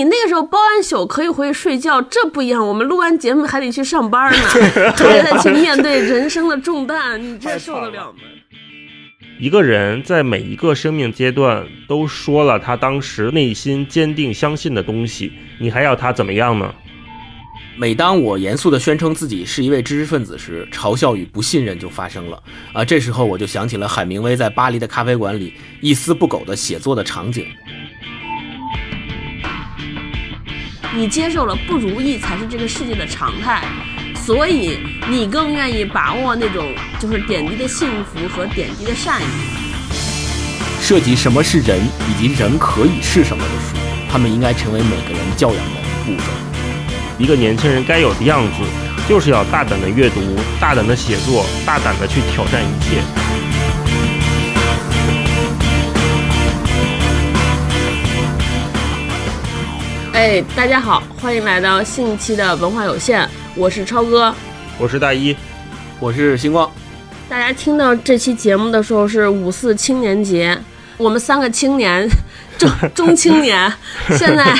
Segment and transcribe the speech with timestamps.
[0.00, 2.66] 你那个时候包完宿可以回去睡觉，这不一样。
[2.66, 4.38] 我们录完节目还得去上班呢，
[4.96, 8.18] 还得去面对人生的重担，你这受得了吗？
[9.38, 16.74] 一个人在每一个生命阶段都说了他当时内心坚定相信的东西，你还要他怎么样呢？
[17.76, 22.42] 每当我严肃地宣称自己是一位知识分子时，嘲笑与不信任就发生了。
[22.72, 27.44] 啊，这时候我就想起了海明威在巴黎的咖啡馆里一丝不苟地写作的场景。
[30.92, 33.62] 你接受了不如意才是这个世界的常态，
[34.14, 39.24] 所以你更愿意把握那种就是点滴的幸福和点滴的善意。
[40.82, 43.76] 涉及什么是人以及人可以是什么的书，
[44.10, 46.24] 他们应该成为每个人教养的步骤。
[47.18, 48.54] 一个年轻人该有的样子，
[49.08, 50.20] 就是要大胆的阅读，
[50.58, 53.29] 大胆的写作，大胆的去挑战一切。
[60.20, 64.34] 哎，大家好，欢迎来到新一期的文化有限，我是超哥，
[64.78, 65.34] 我是大一，
[65.98, 66.70] 我是星光。
[67.26, 70.54] 大家听到这期节目的时候是五四青年节，
[70.98, 72.06] 我们三个青年，
[72.58, 73.72] 中 中青年，
[74.10, 74.54] 现在。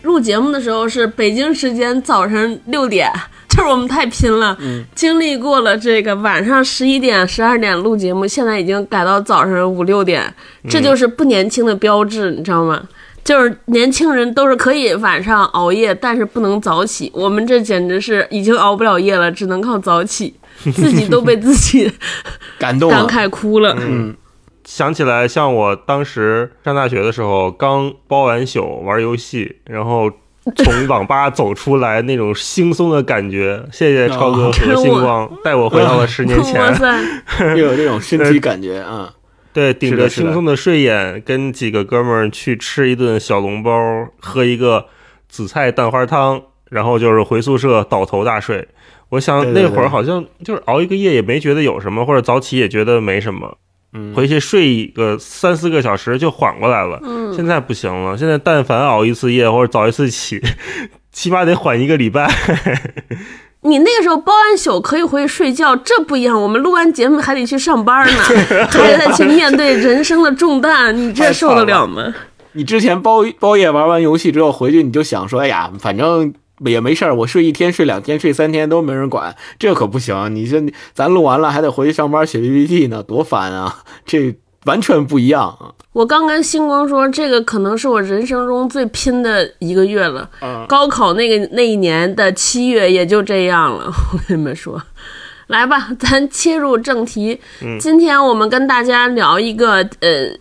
[0.00, 3.10] 录节目的时候是北京时间早晨六点，
[3.48, 4.56] 就是我们太拼了，
[4.94, 10.32] 经历过了这个晚上十一点、十二点录节目，现在已经改到早上五六点，
[10.70, 12.80] 这就是不年轻的标志，你知道吗？
[13.26, 17.10] 就是年轻人都是可以晚上熬夜，但是不能早起。
[17.12, 20.32] 我们这简直是已经熬不了夜了，只能靠早起，
[20.72, 21.92] 自己都被自己
[22.58, 23.76] 感动感慨哭了。
[23.78, 24.14] 嗯。
[24.64, 30.10] 想起来，像我当时上大学的时候，刚包完宿玩游戏，然后
[30.56, 33.64] 从网吧走出来那种轻松的感觉。
[33.70, 36.60] 谢谢超哥和星光带我回到了十年前，
[37.56, 39.12] 又有这种身体感觉啊！
[39.56, 43.72] 对，顶着轻松的睡眼，跟几个哥们儿去吃一顿小笼包，
[44.20, 44.84] 喝一个
[45.30, 48.68] 紫菜蛋花汤，然后就是回宿舍倒头大睡。
[49.08, 53.56] 我想那会儿好像就是熬一个夜也没觉得有什么，或者早起也觉得没什么。
[54.14, 57.00] 回去睡一个三四个小时就缓过来了。
[57.02, 58.14] 嗯，现在不行了。
[58.14, 60.38] 现在但凡熬一次夜或者早一次起，
[61.12, 62.30] 起码得缓一个礼拜。
[63.66, 66.40] 你那个时候包完宿可以回去睡觉，这不一样。
[66.40, 68.22] 我们录完节目还得去上班呢，
[68.70, 72.14] 还得去面对人生的重担，你这受得了吗？
[72.52, 76.32] 你之前包包夜玩完游戏之后回去，你就想说，哎呀，反正。
[76.64, 80.34] 也没事儿，我睡一天、睡两天、睡三天都没人管，这可不行。
[80.34, 80.58] 你这
[80.94, 83.80] 咱录完了还得回去上班写 PPT 呢，多烦啊！
[84.06, 84.34] 这
[84.66, 85.72] 完全不一样啊。
[85.92, 90.28] 我刚跟星光说，这个可能是我人生中最拼的一个月了。
[90.68, 93.86] 高考那个那一年的七月也就这样了。
[94.12, 94.82] 我跟你们说，
[95.46, 97.40] 来吧，咱切入正题。
[97.80, 100.36] 今天我们跟大家聊一个呃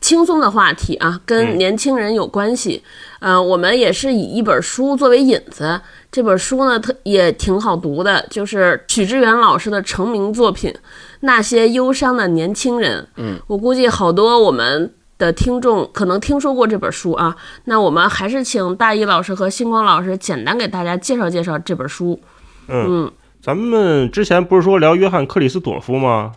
[0.00, 2.82] 轻松的话题啊，跟年轻人有关系。
[3.20, 5.80] 嗯，我们也是以一本书作为引子。
[6.16, 10.72] 这本书呢，特也挺好读的，就是许知远老师的成名作品
[11.20, 13.02] 《那些忧伤的年轻人》。
[13.16, 17.36] 嗯，我估计好多我们的听众可能听说过这本书啊。
[17.64, 22.18] 那我们还是请大一老师和星光老师简单给大家介绍介绍这本书。
[22.68, 23.12] 嗯，
[23.42, 26.32] 咱们之前不是说聊约翰克里斯朵夫吗？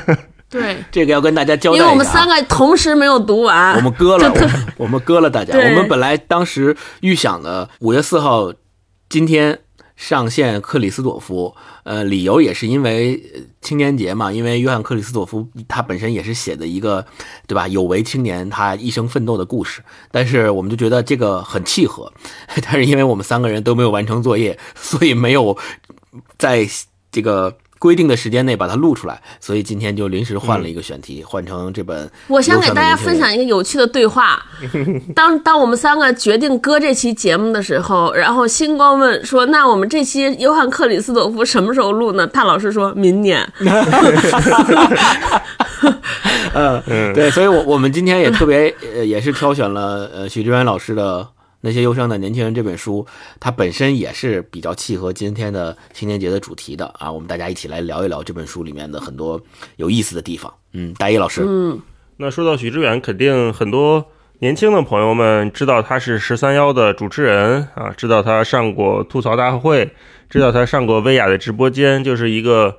[0.50, 4.30] 对，这个要跟大家交代因为我们三个同时没有读完， 我们割了，
[4.76, 5.56] 我们割了大家。
[5.56, 8.52] 我们本来当时预想的五月四号
[9.12, 9.58] 今天
[9.94, 13.22] 上线克里斯朵夫，呃，理由也是因为
[13.60, 17.04] 青年节嘛，因为约翰克里斯朵夫他本身也是写的一个，
[17.46, 17.68] 对吧？
[17.68, 22.10] 有为青年他一生奋斗的故事，但是我们就觉得这个很契合，
[22.64, 25.58] 但是因为我们三个人都没有完成作业，所以没有
[26.38, 26.66] 在
[27.10, 27.54] 这个。
[27.82, 32.08] 规定的时间内把它录出来，所以今天就临时换了一个选题，换成这本。
[32.28, 34.40] 我想给大家分享一个有趣的对话。
[35.16, 43.44] 当当我们三个决定搁这期节目的时候，然后星光问说：“那我们这期约翰克里斯朵夫什么时候录呢？”他老师说明年。
[46.54, 51.26] 嗯，对，所以，我我们今天也特别，呃，也是挑选了呃许志远老师的。
[51.64, 53.06] 那些忧伤的年轻人这本书，
[53.38, 57.10] 它本身也是比较契合今天的青年节的主题的啊。
[57.10, 59.40] 我们大家一起来聊一聊这本书里面的很多
[59.76, 60.52] 有意思的地方。
[60.72, 61.80] 嗯，大一老师，嗯，
[62.16, 64.04] 那说到许知远，肯定很多
[64.40, 69.88] 年轻的朋友们知道他是十三幺的主持人啊，知道他上过吐槽大会，
[70.28, 72.76] 知道他上过薇娅的直播间，就是一个。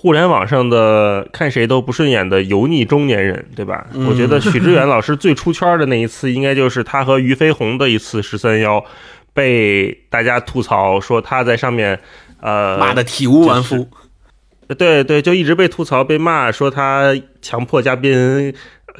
[0.00, 3.86] 互联网上的看谁都不顺眼的油腻中年人，对吧？
[4.08, 8.82] 我觉得 许知远老师最出圈的那一次，应该就是他和俞飞鸿的一次十三幺，
[9.34, 12.00] 被大家吐槽说他在上面，
[12.40, 13.86] 呃，骂的体无完肤。
[14.78, 18.54] 对对，就一直被吐槽被骂，说他强迫嘉宾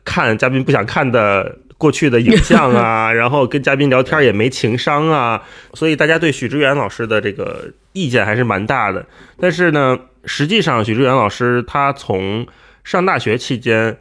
[0.04, 1.56] 看嘉宾不想看的。
[1.80, 5.42] 过去的影像啊， 然后跟嘉宾聊天也没情商啊，
[5.72, 9.06] 所以大家对许知远老师的这个意见还是蛮大的。
[9.38, 12.46] 但是呢，实际上许知远老师他从
[12.84, 13.96] 上大学期间，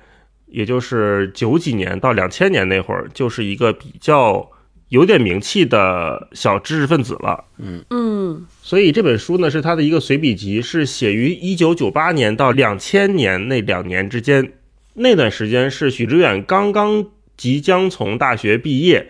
[0.47, 4.49] 也就是九几年到两千年那会儿，就是一个比较
[4.89, 7.45] 有点名气的小知识分子了。
[7.59, 14.51] 嗯嗯所以这本书呢是他的一个随笔集，是写于一九九八年到两千年那两年之间。
[14.95, 17.05] 那段时间是许知远刚刚
[17.39, 19.07] 即将从大学毕业，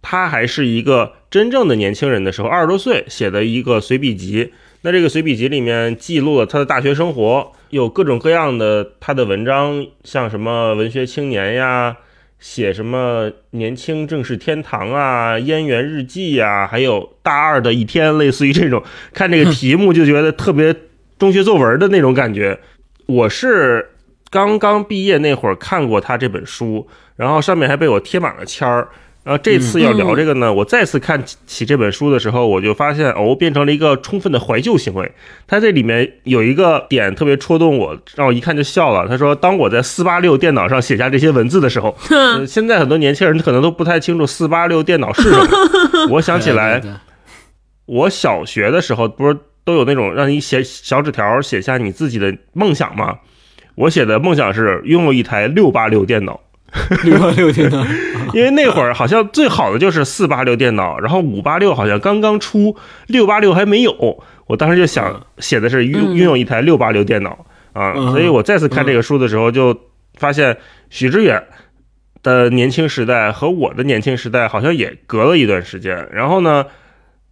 [0.00, 4.52] 他还是一个真正的年轻人的时候，二十多岁写的一个随笔集。
[4.82, 11.96] 那这个随笔集里面记录了他的大学生活，有各种各样的他的文章，像什么文学青年呀，
[12.38, 20.72] 写什么年轻正是天堂啊，燕园日记呀，还有大二的一天，类似于这种， 看这个题目就觉得特别
[21.18, 22.60] 中学作文的那种感觉。
[23.06, 23.90] 我是
[24.34, 26.84] 刚刚毕业那会儿看过他这本书，
[27.14, 28.88] 然后上面还被我贴满了签儿。
[29.22, 35.12] 然后这次要聊这个呢，我再次看起这本书的时候，我就发现哦，变成了一个充分的怀旧行为。
[35.46, 39.08] 他这里面有一个点特别戳动我，让我一看就笑了。
[39.08, 45.46] 他说：“当我在四八六电脑上写下这些文字的时候， 呃现在很多年轻人可能都不太清楚四八六电脑是什么。
[46.10, 46.82] 我想起来，
[47.86, 53.16] 我小学的时候不是都有那种让你写小纸条写下你自己的梦想吗？
[53.74, 56.40] 我写的梦想是拥有一台六八六电脑。
[57.04, 57.86] ”六八六电脑，
[58.34, 62.76] 因为那会儿好像最好的就是四八六电脑，然后五八六好像刚刚出，
[63.06, 64.24] 六八六还没有。
[64.48, 69.78] 我当时就想写的是拥嗯拥有一台六八六电脑啊，嗯所以我再次看这个书的时候，就
[70.18, 70.56] 发现
[70.90, 71.44] 许知远
[72.24, 76.08] 的年轻时代和我的年轻时代好像也隔了一段时间。
[76.12, 76.66] 然后呢，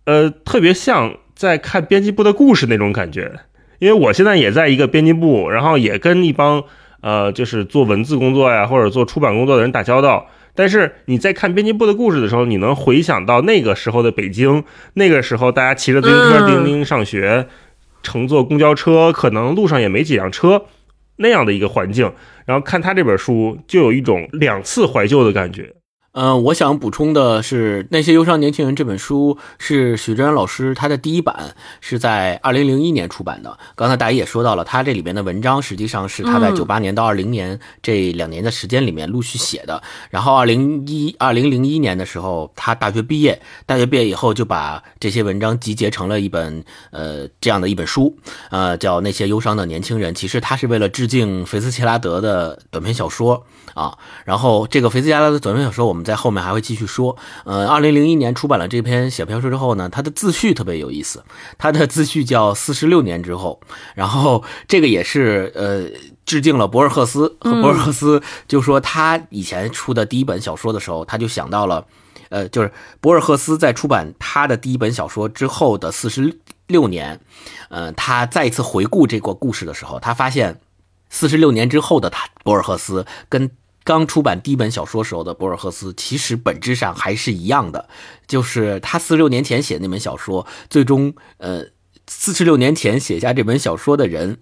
[0.05, 3.41] 呃，特别像在看编辑部的故事那种感觉，
[3.83, 6.63] 因为我现在也在一个编辑部，然后也跟一帮。
[7.01, 10.25] 呃，就是做文字工作呀，或者做出版工作的人打交道。
[10.55, 14.63] 但是你在看编辑部的故事的时候，你能回想到那个时候的北京，
[14.95, 17.49] 那个时候大家骑着自行车嗯叮叮上学，
[18.05, 20.67] 乘坐公交车，可能路上也没几辆车，
[21.17, 22.13] 那样的一个环境。
[22.47, 25.75] 然后看他这本书，就有一种两次怀旧的感觉。
[26.15, 33.59] 嗯，我想补充的是，《那些忧伤年轻人》这本书是许志安老师他的第一版，是在二零零一年出版的。
[33.75, 39.83] 刚才大家也说到了，他这里面的文章实际上是他在嗯九八年到二零年这两年的时间里面陆续写的。
[40.11, 48.15] 然后二零一二零零一年的时候，他大学毕业，大学毕业以后就把这些文章集结成了一本呃这样的一本书，
[48.51, 50.13] 呃叫《那些忧伤的年轻人》。
[50.15, 53.97] 其实他是为了致敬菲斯切拉德的短篇小说啊。
[54.27, 57.17] 然后这个菲斯切拉德的短篇小说，我们在后面还会继续说。
[57.45, 61.25] 呃，二零零一年出版了这篇小篇小说之后呢，他的自序特别有意思，
[61.59, 63.61] 他的自序叫《四十六年之后》，
[63.95, 65.87] 然后这个也是呃
[66.25, 71.87] 致敬了博尔赫斯，和博尔赫斯就说他以前出的第一本小说的时候，他就想到了。
[72.29, 72.73] 呃，就是
[73.03, 77.21] 博尔赫斯在出版他的第一本小说之后的四十六年，
[77.69, 80.59] 呃，他再一次回顾这个故事的时候，他发现
[81.11, 83.51] 四十六年之后的他博尔赫斯跟
[83.85, 87.89] 刚出版第一本小说时候的博尔赫斯，其实本质上还是一样的，
[88.27, 91.67] 就是他四十六年前写那本小说，最终呃，
[92.07, 94.39] 四十六年前写下这本小说的人，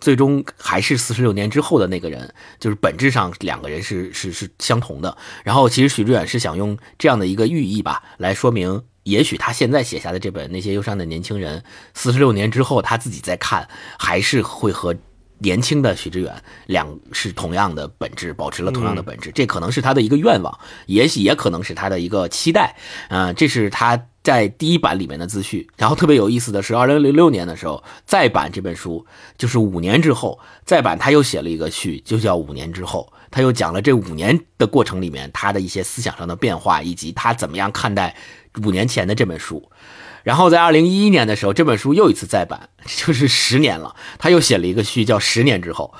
[0.00, 5.16] 最终还是四十六年之后的那个人，就是本质上两个人是是是相同的。
[5.44, 11.60] 然后其实许志远是想用这样的一个寓意吧，来说明，也许他现在写下的这本《那些忧伤的年轻人》，
[11.94, 13.68] 四十六年之后他自己再看，
[13.98, 14.96] 还是会和。
[15.40, 16.32] 年轻的许知远
[16.66, 22.76] 两是同样的本质，保持了同样的本质，这可能是他的一个愿望，也许也可能是他的一个期待。
[23.08, 25.68] 啊，这是他在第一版里面的自序。
[25.76, 29.06] 然后特别有意思的是，二零零六年的时候再版这本书，
[29.36, 33.12] 就是五年之后再版，他又写了一个序，就叫五年之后。
[33.32, 38.16] 他又讲了这五年的过程里面他的一些思想上的变化，以及他怎么样看待
[38.64, 39.70] 五年前的这本书。
[40.22, 43.94] 然后在二零一一年的时候，这本书又一次再版， 就是十年了。
[44.18, 45.94] 他又写了一个序，叫《十年之后》，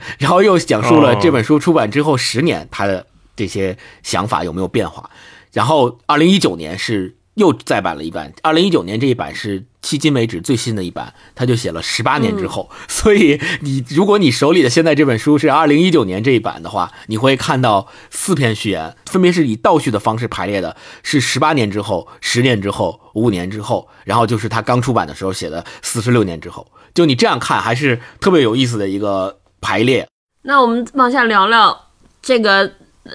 [0.18, 3.06] 然后又讲述了这本书出版之后十年他的
[3.36, 5.10] 这些想法有没有变化。
[5.52, 12.70] 然后二零一九年是又再版了一版，二零一九年这一版是迄今为止最新的一版，他就写了十八年之后。
[12.88, 26.66] 所以你如果你手里的现在这本书是二零一九年这一版的话，你会看到四篇序言，分别是以倒序的方式排列的，是十八年之后、十年之后、五年之后，然后就是他刚出版的时候写的四十六年之后。
[26.94, 30.06] 就你这样看，还是特别有意思的一个排列。
[30.42, 31.76] 那我们往下聊聊
[32.22, 32.70] 这个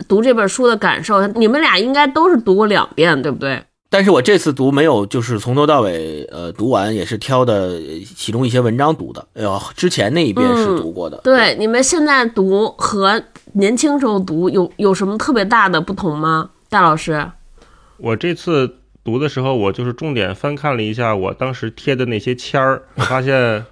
[0.10, 1.26] 读这本书的感受。
[1.28, 3.64] 你们俩应该都是读过两遍，对不对？
[3.92, 7.80] 但是我这次读没有，就是从头到尾，呃，读完也是挑的
[8.16, 9.28] 其中一些文章读的。
[9.34, 11.20] 哎呦，之前那一遍是读过的。
[11.24, 13.20] 对，你们现在读和
[13.54, 16.52] 年轻时候读有有什么特别大的不同吗？
[16.70, 17.32] 戴老师，
[17.98, 23.66] 我这次读的时候，我就是重点翻看了一下我当时贴的那些签儿，我发现，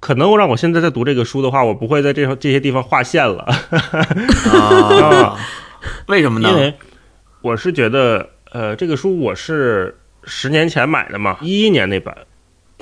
[0.00, 3.44] 可能我让我现在在读这个书的话，我不会在这这些地方划线了。
[4.52, 5.38] 啊，
[6.08, 6.48] 为什么呢？
[6.48, 6.74] 因为
[7.42, 8.28] 我是觉得。
[8.52, 12.14] 呃，这个书我是十年前买的嘛，一一年那版，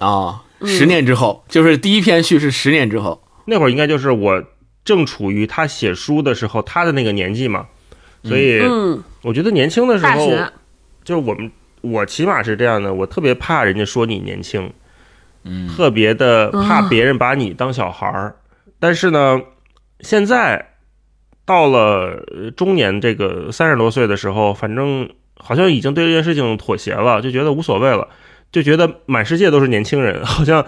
[0.01, 4.43] 啊，十年之后，就是第一篇序是十年之后，那会儿应该就是我
[4.85, 7.69] 正处于他写书的时候，他的那个年纪嘛，
[8.25, 8.61] 所以
[9.23, 10.29] 我觉得年轻的时候，
[11.05, 11.49] 就是我们
[11.83, 14.73] 我起码是这样的，我特别怕人家说你年轻，
[15.45, 18.35] 嗯，特别的怕别人把你当小孩儿，
[18.81, 19.41] 但是呢，
[20.01, 20.73] 现在
[21.45, 22.25] 到了
[22.57, 25.09] 中年这个三十多岁的时候，反正。
[25.43, 28.09] 好像已经对这件事情妥协了，就觉得无所谓了，
[28.53, 30.65] 就觉得满世界都是年轻人， 好像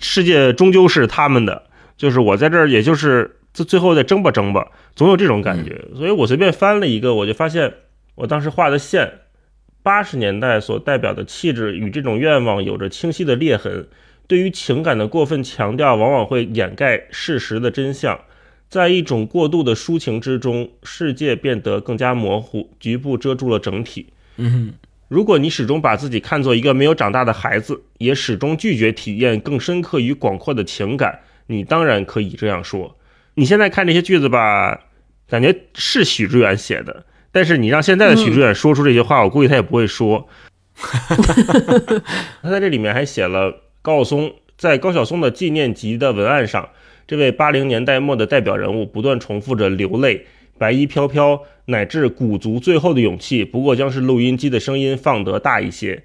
[0.00, 1.64] 世界终究是他们的，
[1.96, 5.84] 就是我在这儿，也就是最最后再争吧争吧，总有这种感觉。
[5.96, 7.74] 所以我随便翻了一个，我就发现
[8.14, 9.12] 我当时画的线，
[9.82, 13.86] 八十年代所代表的气质与这种愿望有着清晰的裂痕。
[14.28, 18.18] 对于情感的过分强调，往往会掩盖事实的真相。
[18.72, 24.06] 在一种过度的抒情之中，世界变得更加模糊，局部遮住了整体。
[24.38, 24.72] 嗯，
[25.08, 32.96] 如果你始终把自己看作一个没有长大的孩子，也始终拒绝体验更深刻与广阔的情感，你当然可以这样说。
[33.34, 34.80] 你现在看这些句子吧，
[35.28, 40.26] 感觉是许知远写的，但是你让现在的许知远说出这些话，我估计他也不会说。
[42.40, 46.70] 他在这里面还写了高晓松在高晓松的纪念集的文案上。
[47.06, 50.26] 这位八零年代末的代表人物不断重复着流泪、
[50.58, 56.02] 白衣飘飘，乃至鼓足最后的勇气，不过将是录音机的声音放得大一些。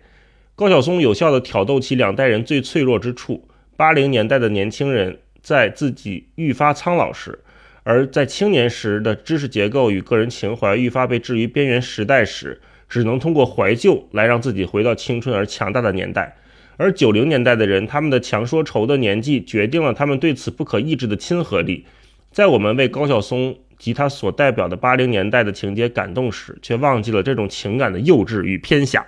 [0.55, 3.47] 高晓松有效地挑逗起两代人最脆弱之处。
[3.75, 7.37] 八零年代的年轻人在自己愈发苍老时，
[7.83, 16.35] 而在青年时的知识结构与个人情怀愈发被置于边缘时代时，只能通过怀旧来让自己回到青春而强大的年代。
[16.77, 21.85] 而九零年代的人，他们的强说愁的年纪，决定了他们对此不可抑制的亲和力。
[22.31, 29.03] 在我们为高晓松及他所代表的八零年代的情节感动时，却忘记了这种情感的幼稚与偏狭。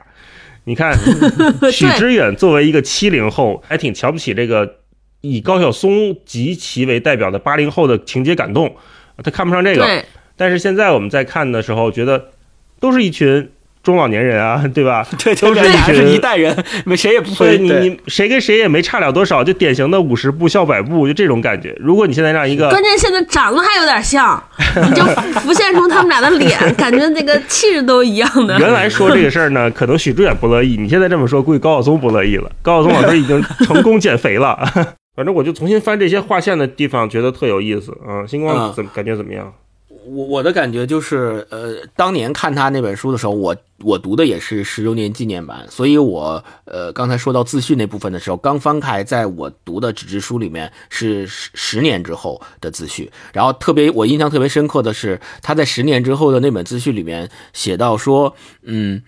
[0.63, 0.97] 你看，
[1.71, 4.77] 许知远作为一个七零后，还挺瞧不起这个
[5.21, 8.75] 以高晓松及其为代表的八零后的情节感动，
[9.23, 10.03] 他看不上这个。
[10.35, 12.29] 但是现在我们在看的时候，觉得
[12.79, 13.51] 都是一群。
[13.81, 15.05] 中老年人啊， 对吧？
[15.23, 15.61] 对，都是
[16.09, 16.55] 一代人，
[16.85, 17.57] 没谁也不会。
[17.57, 21.75] 你你谁跟谁也没差了多少，就典型的五十步笑百步，就这种感觉。
[21.79, 24.41] 如果你现在让一个，关键现在长得还有点像，
[24.89, 25.03] 你就
[25.39, 28.59] 浮现出他们俩的脸，感觉那个气质都一样的。
[28.59, 32.51] 原来说这个事儿呢，可能许志远不乐意，你现在这么说，估计高晓松不乐意了。
[32.61, 34.59] 高晓松老师已经成功减肥了。
[35.15, 38.25] 反正我就重新翻这些划线的地方，觉得特有意思啊。
[38.25, 39.51] 星光怎么感觉怎么样？
[40.09, 59.03] 我我的感觉就是，呃，当年看他那本书的时候，我我读的也是十周年纪念版，所以我呃刚才说到自序那部分的时候，刚翻开，在我读的纸质书里面是十十年之后的自序，然后特别我印象特别深刻的是，他在十年之后的那本自序里面写到说，嗯，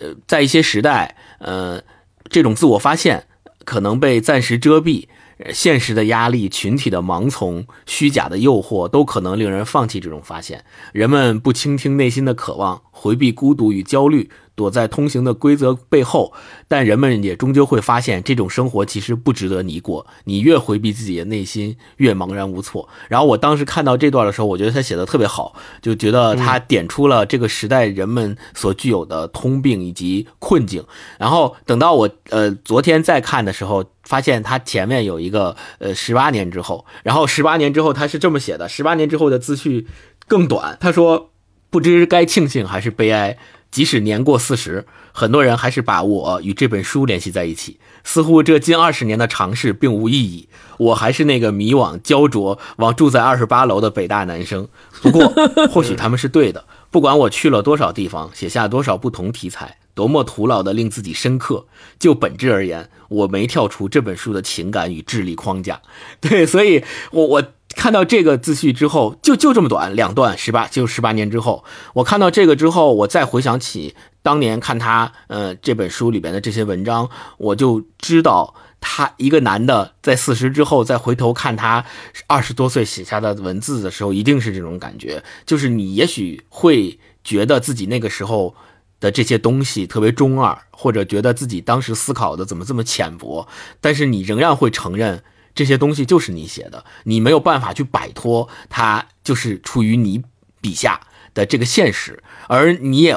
[0.00, 1.80] 呃，在一些时代，呃，
[2.28, 3.24] 这种自我发现
[3.64, 5.06] 可能被暂时遮蔽。
[5.52, 10.64] 现实的压力、群体的盲从、虚假的诱惑，都可能令人放弃这种发现。
[10.92, 14.30] 人们不倾听内心的渴望，回避孤独与焦虑。
[14.60, 16.34] 躲在通行的规则背后，
[16.68, 20.06] 但人们也终究会发现，这种生活其实不值得你过。
[20.24, 22.86] 你越回避自己的内心，越茫然无措。
[23.08, 30.84] 然后我当时看到这段的时候，我觉得他写的特别好，就觉得他点出了这个时代人们所具有的通病以及困境。
[31.16, 39.86] 然后等到我呃昨天再看的时候，发现他前面有一个呃十八年之后，然后十八年之后他是这么写的：十八年之后的自序
[40.28, 40.76] 更短。
[40.78, 41.30] 他说
[41.70, 43.38] ：“不知该庆幸还是悲哀。”
[43.70, 50.48] 即使年过四十，很多人还是把我与这本书联系在一起，似乎这近二十年的尝试并无意义。
[50.78, 54.66] 我还是那个迷惘、焦灼、往住在二十八楼的北大男生。
[55.02, 55.32] 不过，
[55.70, 56.64] 或许他们是对的。
[56.90, 61.66] 不管我去了多少地方，写下多少不同题材，多么徒劳的令自己深刻，
[61.98, 65.80] 就本质而言，我没跳出这本书的情感与智力框架。
[66.20, 67.44] 对，所以，我我。
[67.76, 77.08] 看到这个自序之后，就就这么短两段，十八就十八年之后，我看到这个之后，我再回想起当年看他呃这本书里边的这些文章，
[77.38, 81.84] 我就知道他一个男的在四十之后再回头看他
[82.26, 88.54] 二十多岁写下的文字的时候，一定是这种感觉，就是你也许会觉得自己那个时候
[88.98, 93.46] 的这些东西特别中二，或者觉得自己当时思考的怎么这么浅薄，
[93.80, 95.22] 但是你仍然会承认
[95.60, 100.22] 这些东西就是你写的，你没有办法去摆脱它，就是出于你
[100.62, 100.98] 笔下
[101.34, 103.14] 的这个现实，而你也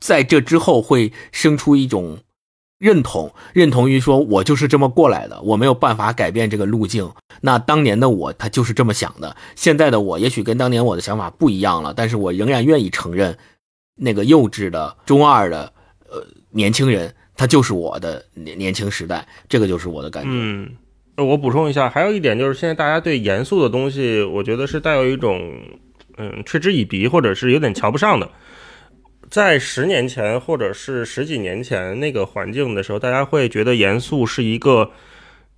[0.00, 2.20] 在这之后会生出一种
[2.78, 7.12] 认同，认同于说我就是这么过来的，我没有办法改变这个路径。
[7.42, 13.36] 那当年的我，他就是这么想的，现在的我也许跟当年我的想法不一样了，但是我仍然愿意承认。
[14.00, 15.70] 那个幼稚的中二的
[16.08, 20.30] 呃年轻人，他就是我的年年轻时代，这个就是我的感觉。
[21.18, 25.52] 我补充一下，还有一点就是现在大家对严肃的东西，我觉得是带有一种
[26.16, 28.30] 嗯嗤之以鼻，或者是有点瞧不上的。
[29.28, 34.90] 在十年前或者是十几年前那个环境的时候，大家会觉得严肃是一个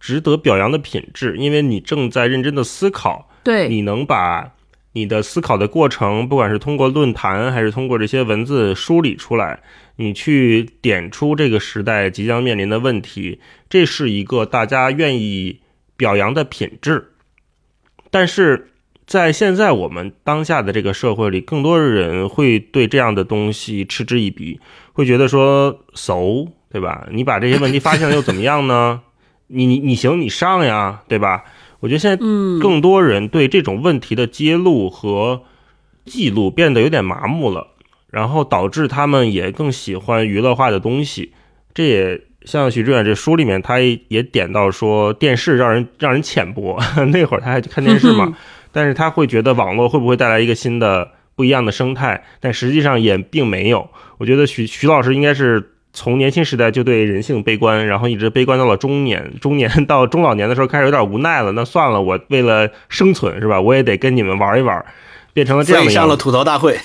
[0.01, 4.55] 值得表扬的品质，因为你正在认真的思考，对，你能把。
[4.93, 9.61] 你的思考的过程，不管是通过论坛还是通过这些文字梳理出来，
[9.97, 15.61] 你去点出这个时代即将面临的问题，这是一个大家愿意
[15.97, 17.13] 表扬的品质。
[18.11, 18.73] 但是
[19.07, 24.61] 在现在我们当下的这个社会里，更多人会对这样的东西嗤之以鼻，
[24.93, 27.07] 会觉得说，so 对吧？
[27.13, 29.03] 你把这些问题发现了又怎么样呢？
[29.53, 31.45] 你你你行你上呀，对吧？
[31.81, 32.17] 我觉得现在
[32.61, 35.43] 更多人对这种问题的揭露和
[36.05, 37.69] 记录变得有点麻木了，
[38.11, 41.33] 然后导致他们也更喜欢娱乐化的东西。
[41.73, 46.79] 这也像许志远这书里面，他也点到说，电视让人让人浅薄。
[47.13, 48.37] 那会儿他还看电视嘛，
[48.73, 52.25] 但是他会觉得网络会不会带来一个新的不一样的生态？
[52.41, 53.89] 但实际上也并没有。
[54.19, 55.73] 我觉得徐徐老师应该是。
[55.93, 61.53] 从年轻时代就对人性悲观，然后一直悲观到了中年， 中年到中老年的时候开始有点无奈了。
[61.53, 63.61] 那算了，我为了生存是吧？
[63.61, 64.85] 我也得跟你们玩一玩，
[65.33, 65.91] 变成了这样的。
[65.91, 66.79] 上了吐槽大会。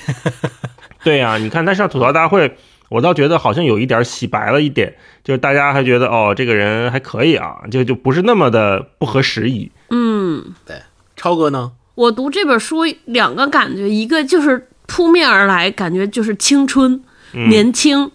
[1.03, 2.57] 对呀，你看他上吐槽大会，
[2.89, 9.71] 我倒觉得好像有一点洗白了一点，就是大家还觉得哦，这个人还可以啊，就就不是那么的不合时宜。
[9.91, 10.77] 嗯，对，
[11.15, 11.73] 超哥呢？
[11.93, 17.01] 我读这本书两个感觉，一个就是扑面而来，感觉就是青春、
[17.33, 18.11] 年轻。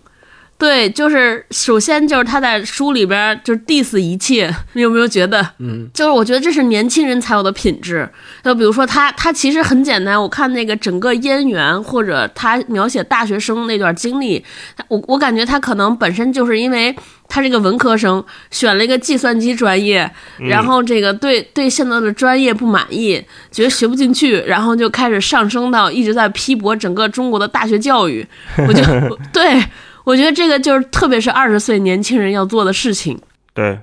[0.60, 5.40] 对，就是首先就是他在书里边就是 diss 一切，你有没有觉得？
[5.58, 8.06] 嗯，就是我觉得这是年轻人才有的品质。
[8.44, 10.20] 就比如说他，他其实很简单。
[10.20, 14.44] 我看那个整个燕园或者他描写大学生那段经历，
[14.88, 16.94] 我我感觉他可能本身就是因为
[17.26, 23.18] 他这个文科生选了一个计算机专业，然后这个对对现在的专业不满意，
[23.50, 28.26] 觉得学不进去，然后就开始上升到一直在批驳整个中国的大学教育。
[28.68, 28.82] 我就
[29.32, 29.58] 对。
[30.04, 33.20] 我觉得这个就是，特别是二十岁年轻人要做的事情。
[33.54, 33.80] 对，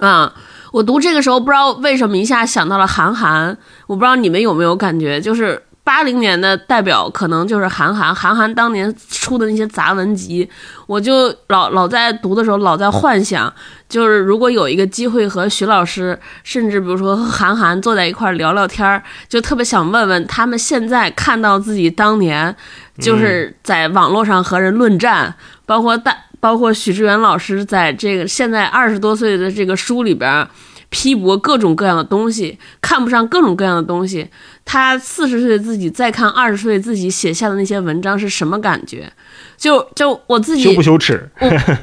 [0.00, 0.34] 啊，
[0.72, 5.62] 我读这个时候不知道为什么一下想到了韩寒，我不知道你们有没有感觉，就是。
[5.84, 10.48] 八零年的代表可能就是韩寒，韩寒当年出的那些杂文集，
[10.86, 13.52] 我就老老在读的时候老在幻想，
[13.86, 22.56] 就是如果有一个机会和徐老师，甚至比如说和韩寒坐在一块聊聊天儿，就特别想问问他们现在看到自己当年
[22.98, 25.34] 就是在网络上和人论战，
[25.66, 30.48] 包括大包括许志远老师在这个现在二十多岁的这个书里边。
[30.94, 34.28] 批驳各种各样的东西，看不上各种各样的东西。
[34.64, 39.12] 他四十岁自己再看二十岁自己写下的那些文章是什么感觉？
[39.56, 41.28] 就就我自己羞不羞耻？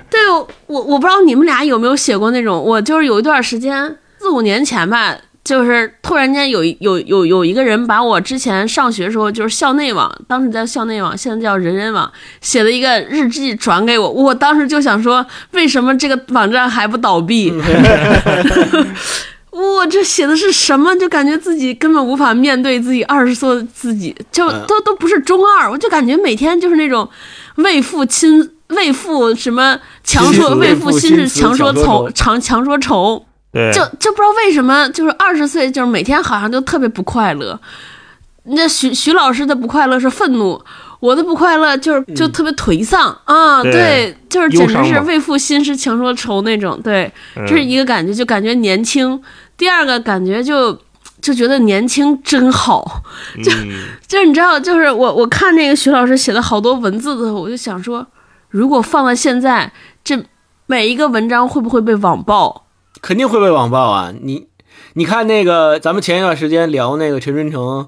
[0.10, 2.58] 对我我不知道你们俩有没有写过那种。
[2.64, 5.18] 我就是有一段时间四五年前吧。
[5.44, 14.08] 就是突然间有有有有一个人把我之前上学时候就是校内网，当时叫校内网，现在叫人人网，写的一个日记转给我。
[14.08, 17.52] 我当时就想说，为什么这个网站还不倒闭？
[19.50, 20.96] 我这写的是什么？
[20.96, 25.70] 就感觉自己根本无法面对自己二十岁的自己，就都都不是中二。
[25.70, 27.10] 我就感觉每天就是那种
[27.56, 33.26] 为父亲为父什么强说为父心事强说愁强强说愁。
[33.74, 37.60] 就就不知道为什么，就是二十岁，就是每天好像就特别不快乐。
[38.44, 40.60] 那徐徐老师的不快乐是愤怒，
[41.00, 46.80] 我的不快乐就是就特别颓丧啊，对，就是简直是为赋新诗强说愁那种。
[46.82, 49.22] 对，这是一个感觉，就感觉年轻。
[49.58, 50.76] 第二个感觉就
[51.22, 53.04] 就觉得年轻真好，
[53.44, 53.52] 就
[54.08, 58.06] 就是你知道，就是我我看那个徐老师写的好多文字的时候，我就想说，
[58.50, 59.72] 如果放到现在，
[60.04, 60.18] 这
[60.66, 62.66] 每一个文章会不会被网暴？
[63.00, 64.14] 肯定会被网暴啊！
[64.22, 64.48] 你，
[64.94, 67.88] 你看那个，咱们前一段时间聊那个陈春成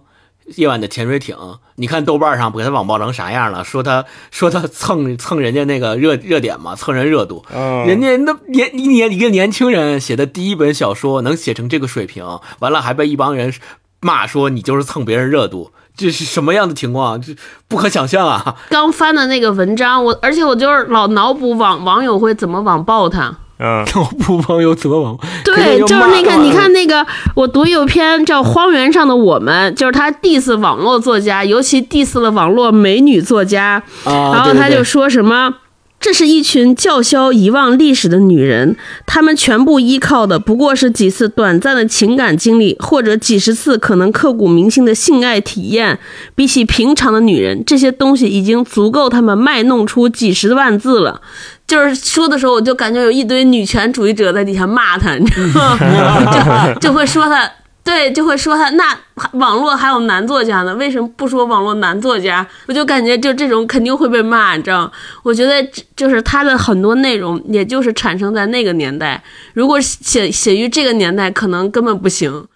[0.55, 1.37] 夜晚的潜水艇，
[1.75, 3.63] 你看豆瓣上不给他网暴成啥样了？
[3.63, 7.45] 说他说他蹭蹭人家那个热热点嘛，蹭人热度。
[7.51, 12.25] 人家那年一年一个年轻人写的第一本小说能写成这个水平，
[12.59, 13.53] 完了还被一帮人
[14.01, 17.21] 骂说你就是蹭别人热度，这是什么样的情况？
[17.21, 17.35] 这
[17.67, 18.55] 不可想象啊！
[18.69, 23.37] 刚翻的那个文章，我而且我就是老脑补网网友会怎么网暴他。
[23.63, 25.17] 嗯，脑补网友怎么网？
[25.45, 35.53] 对，就是那个，你看那个，我读有篇叫《荒原上的我们》，就是他 diss 网络作家，尤其 diss 了网络美女作家，然后他就说什么。
[36.03, 45.97] 这是一群叫嚣遗忘历史的女人，她们全部依靠的不过是几次短暂的情感经历，或者几十次可能刻骨铭心的性爱体验。
[46.35, 51.21] 比起平常的女人，这些东西已经足够她们卖弄出几十万字了。
[51.65, 56.73] 就是说的时候，我就感觉有一堆女权主义者在底下骂他，你知道吗？
[56.75, 57.49] 就就会说他。
[57.83, 58.97] 对，就会说他那
[59.33, 62.47] 网络还有男作家呢，为什么不说网络男作家？
[62.65, 64.89] 我就感觉就这种肯定会被骂，你知道？
[65.21, 65.61] 我觉得
[65.95, 69.21] 就是他的很多内容，也就是产生在那个年代，
[69.53, 72.47] 如果写写于这个年代，可能根本不行。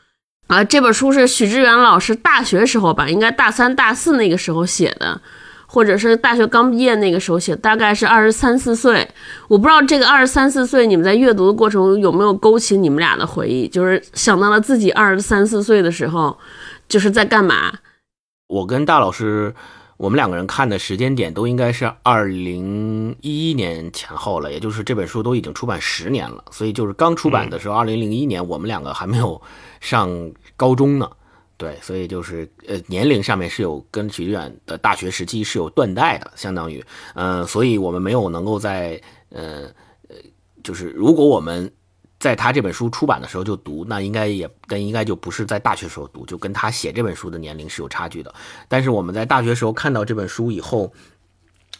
[0.47, 5.19] 啊，这本书是许志远老师大学时候吧，应该大三大四那个时候写的。
[5.67, 9.07] 或者是大学刚毕业那个时候写，大概是二十三四岁。
[9.47, 16.37] 我不知道这个二十三四岁，你们在阅读的过程中有没有勾起你们俩的回忆，就是想到了自己二十三四岁的时候，
[16.87, 17.73] 就是在干嘛？
[18.47, 19.53] 我跟大老师，
[19.97, 29.41] 我们两个人看的时间点都应该是二零一一年前后了，也就是这本书都已经出版十年了，所以就是刚出版的时候，二零零一年，我们两个还没有
[29.81, 30.09] 上
[30.55, 31.09] 高中呢。
[31.57, 39.63] 对，所以就是呃，年龄上面是有跟许志远的大学时期是有断代的，相当于，呃，所以我们没有能够在呃
[40.07, 40.15] 呃，
[40.63, 41.71] 就是如果我们
[42.19, 48.33] 在他这本书出版的时候就读，那应该也但应该就不是在大学时候读，就跟他写这本书的年龄是有差距的。
[48.67, 50.93] 但是我们在大学时候看到这本书以后。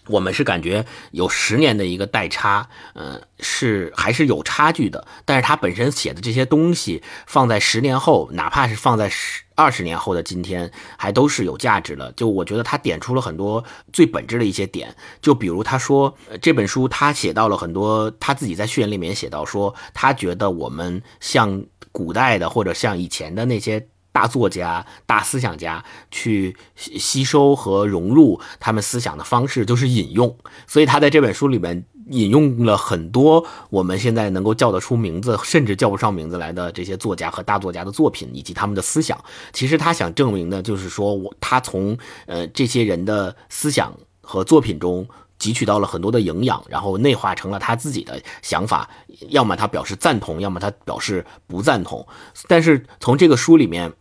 [0.10, 5.06] 我们是感觉有十年的一个代差，嗯，是还是有差距的。
[5.26, 12.10] 但是他本身写的这些东西，放在十年后，哪怕是放在十二十年后的今天，还都是有价值的。
[12.14, 14.96] 就我觉得他点出了很多最本质的一些点。
[15.20, 23.86] 就比如他说这本书，他写到了很多他自己在序言里面写到说，他觉得我们像古代的或者像以前的那些。
[24.18, 39.24] 大作家、大思想家去吸收和融入他们思想的方式就是引用，所以他在这本书里面引用了很多我们现在能够叫得出名字，甚至叫不上名字来的这些作家和大作家的作品以及他们的思想。
[39.54, 45.08] 其实他想证明的就是说，他从呃这些人的思想和作品中
[45.40, 48.90] 汲取到了很多的营养，然后内化成了他自己的想法。
[49.30, 52.08] 要么他表示赞同，要么他表示不赞同。
[52.48, 53.94] 但是从这个书里面。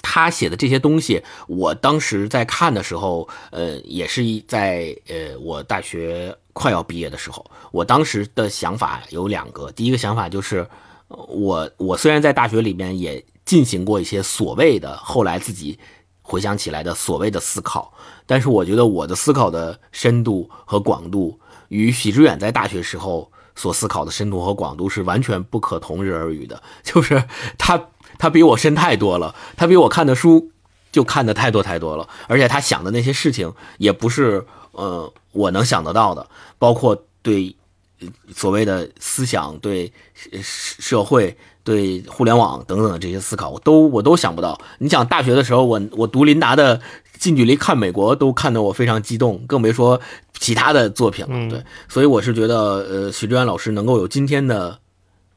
[0.00, 7.44] 他写的这些东西，我当时在看的时候，呃，也是在呃我大学快要毕业的时候。
[7.70, 10.66] 我当时的想法有两个，第一个想法就是，
[11.08, 15.78] 我我虽然在大学里面也进行过一些所谓的后来自己
[16.20, 17.92] 回想起来的所谓的思考，
[18.26, 27.22] 但是我觉得我的思考的深度和广度与许知远在大学时候所思考的深度和广度是完全不可同日而语的， 就是
[27.56, 27.88] 他。
[28.22, 30.52] 他比我深太多了，他比我看的书
[30.92, 36.24] 就看的太多太多了，而且他想的那些事情也不是呃我能想得到的，
[36.56, 37.56] 包括对
[38.32, 39.92] 所谓的思想、对
[40.40, 44.56] 社会、对互联网等等的这些思考，我都我都想不到。
[44.78, 46.78] 你想大学的时候，我我读林达的
[47.18, 50.00] 《近距离看美国》都看得我非常激动，更别说
[50.38, 51.50] 其他的作品了。
[51.50, 54.78] 对，所以我是觉得呃许志远老师能够有今天的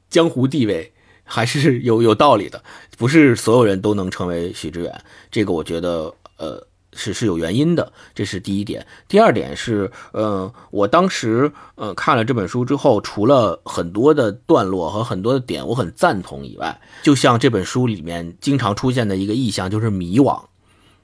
[0.08, 0.92] 江湖地位。
[1.26, 2.64] 还是有有道理的，
[2.98, 8.86] 不是所有人都能成为许知远，这个我觉得呃是是有原因的，这是第一点。
[9.10, 20.42] 第二点是，呃，我当时呃看了这本书之后，除了很多的段落和很多的点我很赞同以外，就像这本书里面经常出现的一个意象就是迷惘，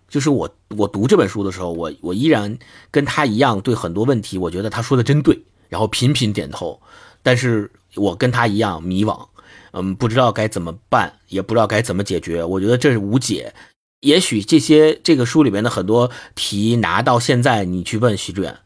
[0.08, 2.58] 就是我我读这本书的时候，我我依然
[2.90, 6.80] 跟他一样对很多问题，我觉得他说的真对，然后频频点头，
[7.22, 9.28] 但是我跟他一样迷惘。
[9.74, 12.44] 嗯，不知道该怎么办，也不知道该怎么解决。
[12.44, 13.54] 我觉得这是无解。
[14.02, 18.58] 也许这些这个书里面的很多题拿到现在，你去问徐志远，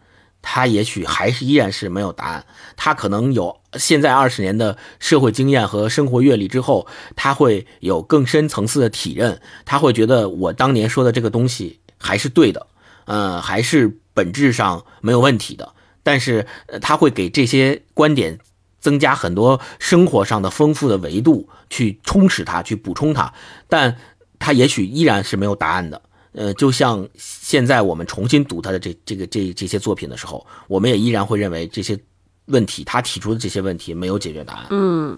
[0.41, 2.45] 他也许还是依然是没有答案。
[2.77, 9.41] 他可能有现在二十年的社会经验和生活阅历之后，他会有更深层次的体认。
[9.65, 12.67] 他会觉得我当年说的这个东西还是对的，
[13.05, 15.73] 嗯，还是本质上没有问题的。
[16.01, 16.47] 但是
[16.81, 18.39] 他会给这些观点。
[18.85, 23.33] 增加很多生活上的丰富的维度，去充实它，去补充它，
[23.67, 23.97] 但
[24.37, 25.99] 它也许依然是没有答案的。
[26.33, 31.97] 呃，就像现在我们重新读他的这这个这这些作品的时候，我们也依然会认为这些
[32.45, 34.67] 问题，他提出的这些问题没有解决答案。
[34.69, 35.17] 嗯，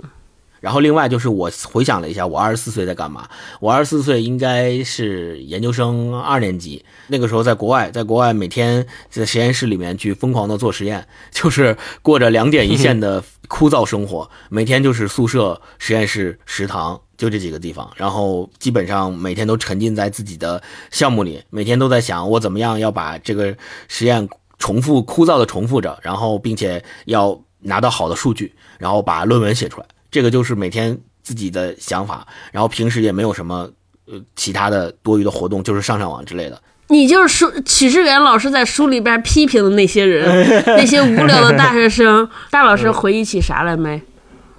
[0.60, 3.28] 然后另外就是我回想了一下，我二十四岁在干嘛？
[3.60, 23.56] 我二十四岁应该是研究生二年级，那个时候在国外，在国外每天在实验室里面去疯狂的做实验， 就是过着两点一线的 枯燥生活，每天就是宿舍、实验室、食堂，就这几个地方，然后基本上每天都沉浸在自己的项目里，每天都在想我怎么样要把这个
[23.88, 29.86] 实验重复枯燥的重复着，然后并且要拿到好的数据，然后把论文写出来。
[30.18, 33.70] 这个就是每天自己的想法，然后平时也没有什么
[34.08, 36.60] 呃其他的多余的活动，就是上上网之类的。
[36.88, 40.26] 你就是书许志远老师在书里边批评的那些人，
[40.66, 42.28] 那些无聊的大学生。
[42.50, 44.02] 大老师回忆起啥来没？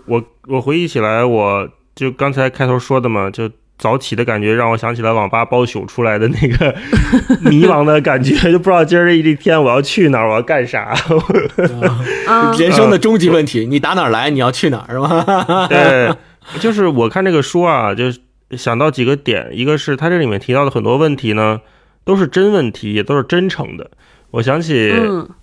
[0.07, 6.75] 我我回忆起来，我就刚才开头说的嘛，就早起的感觉让我想起了网吧包宿出来的那个
[7.49, 10.93] 迷茫的感觉， 就不知道今儿这一天我要去哪儿，我要干啥。
[12.59, 14.31] 人生的终极问题，你打哪儿来？
[14.31, 15.67] 你要去哪儿是吧？
[15.69, 16.13] 对，
[16.61, 18.05] 就是我看这个书啊，就
[18.57, 21.61] 想到几个点，一个是它这里面提到的很多问题呢，
[22.05, 23.91] 都是真问题，也都是真诚的。
[24.33, 24.93] 我想起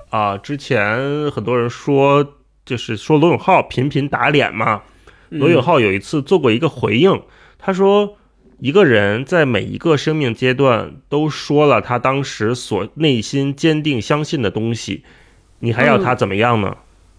[0.09, 2.33] 啊，之前很多人说，
[2.65, 4.81] 就是说罗永浩频频打脸嘛。
[5.29, 7.19] 罗永浩有一次做过一个回应，
[7.57, 8.15] 他说，
[8.59, 15.03] 一个人在每一个生命阶段都说了他当时所内心坚定相信的东西。
[15.59, 16.75] 你还要他怎么样呢？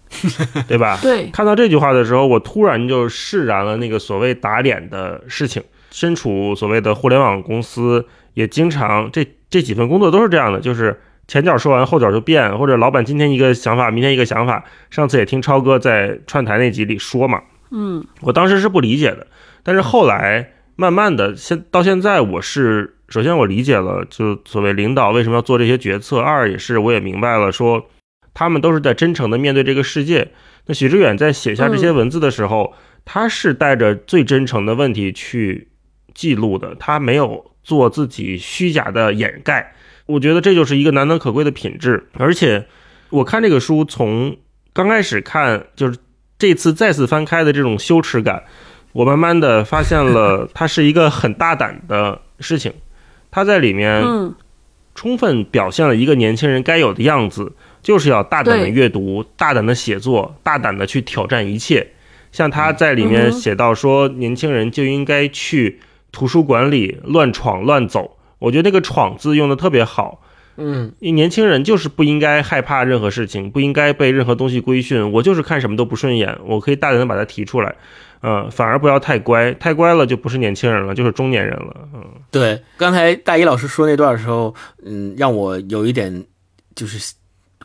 [0.67, 0.97] 对吧？
[1.01, 1.29] 对。
[1.31, 5.63] 看到这句话的时候，我突然就释然了那个所谓打脸的事情。
[5.89, 14.63] 身处所谓的互联网公司，也经常这这几份工作都是这样的，就是前脚说完，后脚就变，或者老板今天一个想法，明天一个想法。
[14.89, 19.25] 上次也听超哥在串台那集里说嘛，嗯，我当时是不理解的，
[19.63, 26.19] 但是后来慢慢的，现到现在，我是首先我理解了，就所谓领导为什么要做这些决策。
[26.19, 27.85] 二也是我也明白了说。
[28.39, 30.31] 他们都是在真诚的面对这个世界。
[30.67, 35.69] 那许知远在写下这些文字的时候，他是带着最真诚的问题去
[36.13, 39.73] 记录的，他没有做自己虚假的掩盖。
[40.05, 42.09] 我觉得这就是一个难能可贵的品质。
[42.13, 42.67] 而且，
[43.09, 44.37] 我看这个书从
[44.71, 45.97] 刚开始看，就是
[46.37, 48.43] 这次再次翻开的这种羞耻感，
[48.97, 52.73] 我慢慢的发现了， 它是一个很大胆的事情。
[53.29, 54.03] 他在里面
[54.95, 57.53] 充分表现了一个年轻人该有的样子。
[57.83, 61.87] 就是要大胆的阅读，大胆的写作，大胆的去挑战一切。
[62.31, 65.79] 像他在里面写到说，年轻人就应该去
[66.11, 68.17] 图书馆里乱闯乱走。
[68.39, 70.21] 我觉得那个“闯”字用的特别好。
[70.57, 75.11] 嗯，一年轻人就是不应该害怕任何事情，不应该被任何东西规训。
[75.11, 77.75] 我就是看什么都不顺眼，我可以大胆的把它提出来。
[78.23, 81.87] 嗯，反而不要太乖，太乖了就不是年轻人了，就是中年人了。
[81.93, 82.61] 嗯，对。
[82.75, 86.25] 刚才大一老师说那段的时候，嗯，让我有一点
[86.75, 87.13] 就是。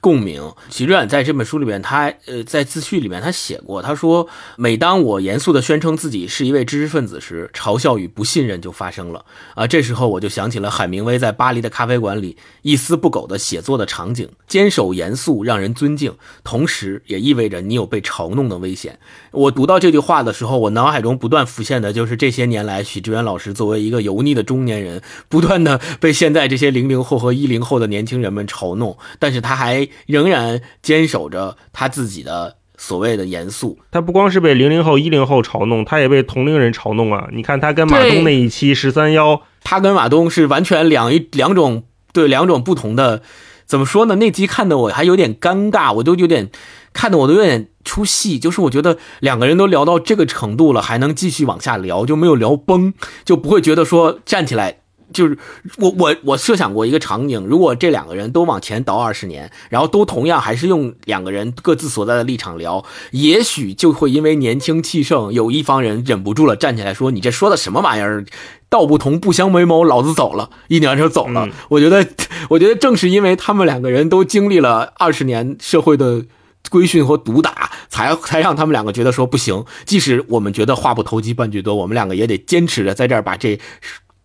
[0.03, 0.53] 共鸣。
[0.69, 9.25] 许志远在这本书里面，他呃在自序里面他写过，他说：“每当我严肃地宣称自己是一位知识分子时，嘲笑与不信任就发生了。
[9.55, 16.13] 啊，这时候我就想起了海明威在巴黎的咖啡馆里一丝不苟的写作的场景，坚守严肃让人尊敬，
[16.43, 18.99] 同时也意味着你有被嘲弄的危险。”
[19.31, 29.89] 我读到这句话的时候，我脑海中不断浮现的就是这些年来，许志远老师作为一个油腻的中年人，不断的被现在这些零零后和一零后的年轻人们嘲弄，但是他还。
[30.07, 33.79] 仍然坚守着他自己的所谓的严肃。
[33.91, 37.29] 他不光是被零零后、一零后嘲弄，他也被同龄人嘲弄啊！
[37.33, 43.23] 你看他跟马东那一期十三幺，他跟马东是完全两一两种对两种不同的。
[43.65, 44.17] 怎么说呢？
[44.17, 46.51] 那集看的我还有点尴尬，我都有点
[46.93, 48.39] 看的我都有点出戏。
[48.39, 52.93] 就是我觉得两个人都聊到这个程度了，还能继续往下聊，就没有聊崩，
[53.25, 54.82] 就不会觉得说站起来。
[55.13, 55.39] 就是
[55.79, 68.25] 我我我设想过一个场景，如果这两个人都往前倒二十年，然后都同样还是用两个人各自所在的立场聊，也许就会因为年轻气盛，有一方人忍不住了，站起来说：“你这说的什么玩意儿？
[68.69, 71.47] 道不同不相为谋，老子走了。”一扭就走了。
[71.69, 72.07] 我觉得，
[72.49, 76.25] 我觉得正是因为他们两个人都经历了二十年社会的
[76.71, 79.63] 规训和毒打，才才让他们两个觉得说不行。
[79.85, 83.61] 即使我们觉得话不投机半句多，我们两个也得坚持着在这儿把这。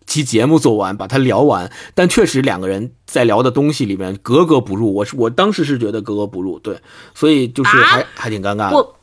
[0.08, 4.92] 期节目做完，把它聊完，但确实两个人在聊的东西里面格格不入。
[4.94, 6.80] 我是我当时是觉得格格不入，对，
[7.14, 8.72] 所以就是还还挺尴尬。
[8.72, 8.96] 我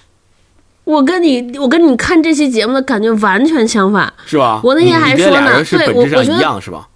[0.83, 4.59] 我跟你我跟你看这期节目的感觉完全相反，是吧？
[4.63, 6.89] 我那天还说呢，对，我我觉得一样是吧？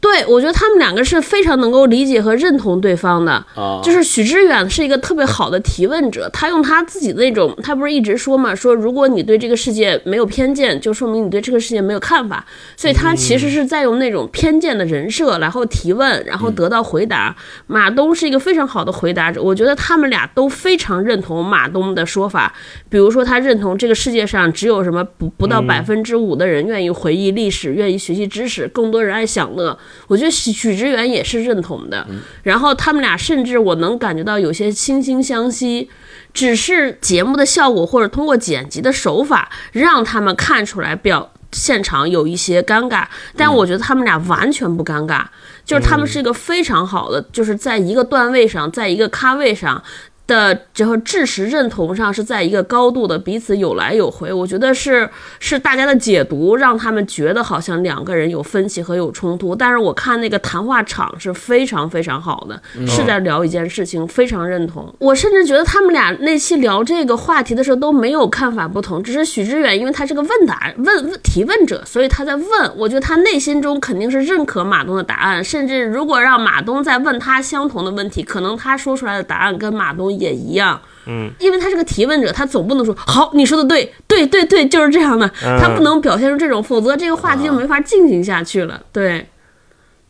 [0.00, 3.32] 对，我觉得他们两个是非常能够理解和认同对方的。
[3.56, 12.44] 啊，就是许知远是一个特别好的提问者，他用他自己的那种，他不是一直说嘛，说如果你对这个世界没有偏见，就说明你对这个世界没有看法。
[12.76, 17.34] 所以他其实是在用那种偏见的人设，然后提问，然后得到回答。
[17.66, 22.54] 马东是一个非常好的回答者，我觉得他们俩都非常认同马东的说法。
[22.88, 29.76] 比如说，他认同这个世界上只有什么不不到百分之五的人愿意回忆历史，愿意学习知识，更多人爱享乐。
[30.06, 32.06] 我觉得许许知远也是认同的，
[32.42, 35.90] 然后他们俩甚至我能感觉到有些惺惺相惜，
[36.32, 43.04] 只是节目的效果或者通过剪辑的手法让他们看出来表现场有一些尴尬，
[43.36, 45.24] 但我觉得他们俩完全不尴尬，
[45.64, 49.82] 就是他们是一个非常好的，就是在一个段位上，在一个咖位上。
[50.28, 55.08] 的这个事实认同上是在一个高度的彼此有来有回，我觉得是
[55.40, 64.94] 是大家的解读让他们觉得好像两个人有分歧和有冲突，但是我看那个谈话场是非常非常好的，是在聊一件事情，非常认同。
[64.98, 72.46] 我甚至觉得他们俩那期聊这个话题的时候都没有看法不同，只是许知远因为他是个问答问问提问者，所以他在问。
[72.76, 80.17] 我觉得他内心中肯定是认可马东的答案，甚至如果让马东再问他相同的问题，可能他说出来的答案跟马东。
[80.18, 85.28] 也一样，嗯，因为他是个提问者，他总不能说好，你说的对，对对对，就是这样的，
[85.60, 88.82] 他不能表现出这种，否则这个话题就没法进行下去了。
[88.92, 89.28] 对，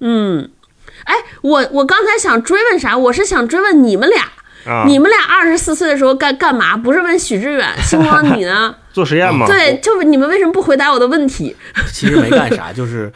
[0.00, 0.50] 嗯，
[1.04, 2.96] 哎，我我刚才想追问啥？
[2.96, 6.76] 我是想追问你们俩，你们俩二十四岁的时候干干嘛？
[6.76, 8.74] 不是问许志远，星光你呢？
[8.92, 9.46] 做实验吗？
[9.46, 11.54] 对，就你们为什么不回答我的问题？
[11.92, 13.12] 其实没干啥，就是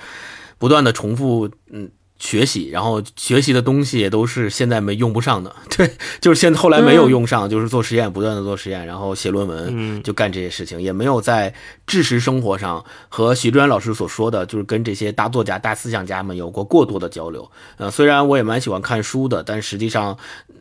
[0.59, 1.91] 不断的重复，嗯。
[2.23, 11.53] 学习，然后学习的东西也都是现在没用不上的， 对，就是现后来没有用上，就是做实验，不断的做实验，然后写论文，就干这些事情，也没有在
[11.85, 17.51] 知识生活上和徐志远老师所说的，就是跟这些大作家、大思想家们有过过多的交流。
[17.77, 20.17] 呃，虽然我也蛮喜欢看书的，但实际上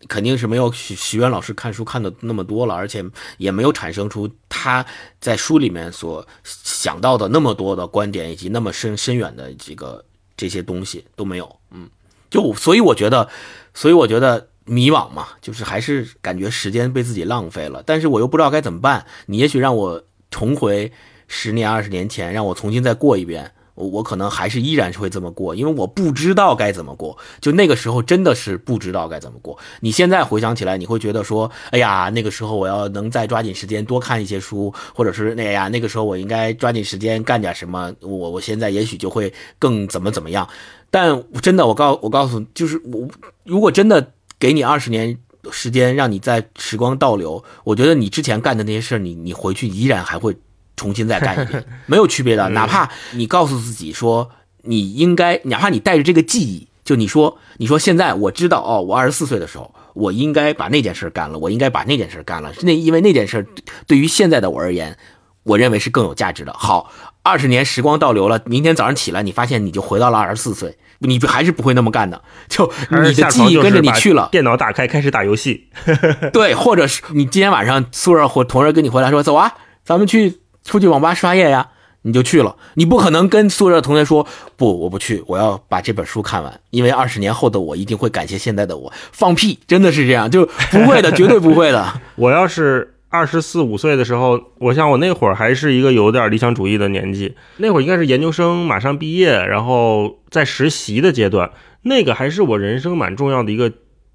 [0.08, 3.06] 肯定是没有徐徐远老师看书看的那么多了，而且
[3.38, 4.84] 也没有产生出他
[5.20, 10.04] 在书里面所想到的那么多的观点，以及那么深深远的这个。
[10.42, 11.88] 这些东西都没有，嗯，
[12.32, 13.30] 就所以我觉得，
[13.76, 19.06] 所以我觉得迷惘嘛，就是还是感觉时间被自己浪费了，但是我又不知道该怎么办。
[19.28, 20.92] 你也许让我重回
[21.28, 23.54] 十年、二十年前，让我重新再过一遍。
[23.74, 27.18] 我我可能还是依然是会这么过，因为我不知道该怎么过。
[27.40, 29.58] 就那个时候真的是不知道该怎么过。
[29.80, 37.94] 你现在回想起来，你会觉得说，哎呀，那个时候我要能再抓紧时间多看一些书，或者是那呀，那个时候我应该抓紧时间干点什么。
[38.02, 40.48] 我我现在也许就会更怎么怎么样。
[40.90, 43.08] 但真的，我告我告诉，就是我
[43.46, 45.18] 如果真的给你二十年
[45.52, 50.36] 时间，让你在时光倒流，我觉得你之前干的那些事儿，你你回去依然还会。
[50.82, 52.50] 重新再干一遍， 没有区别的。
[52.50, 54.32] 哪怕你告诉自己说，
[54.64, 62.52] 你应该，哪怕你带着这个记忆，就你说，你说现在我知道，哦，我二十四岁的时候，我应该把那件事干了，我应该把那件事干了。
[62.64, 63.46] 那因为那件事
[63.86, 64.98] 对于现在的我而言，
[65.44, 66.52] 我认为是更有价值的。
[66.54, 66.92] 好，
[67.22, 72.20] 二十年时光倒流了，明天早上起来，你发现你就回到了二十四岁，你还是不会那么干的。
[72.50, 75.68] 就你的记忆跟着你去了，电脑打开开始打游戏。
[76.34, 79.54] 对，或者是你今天晚上宿舍或同事跟你回来说，走啊，
[79.86, 80.41] 咱们去。
[80.64, 81.70] 出去网吧刷夜呀，
[82.04, 82.56] 你就去了。
[82.76, 88.92] 你不可能跟宿舍同学说不，我不去，我要把这本书看完，因为二十年后的我一定会感谢现在的我。
[89.12, 92.02] 放屁，真的是这样，就不会的，绝对不会的。
[92.16, 101.52] 我要是二十四五岁的时候，我想我那会儿还是一个有点理想主义的年纪，那会儿应该是研究生马上毕业，然后在实习的阶段，
[101.84, 103.72] 那个还是我人生蛮重要的一个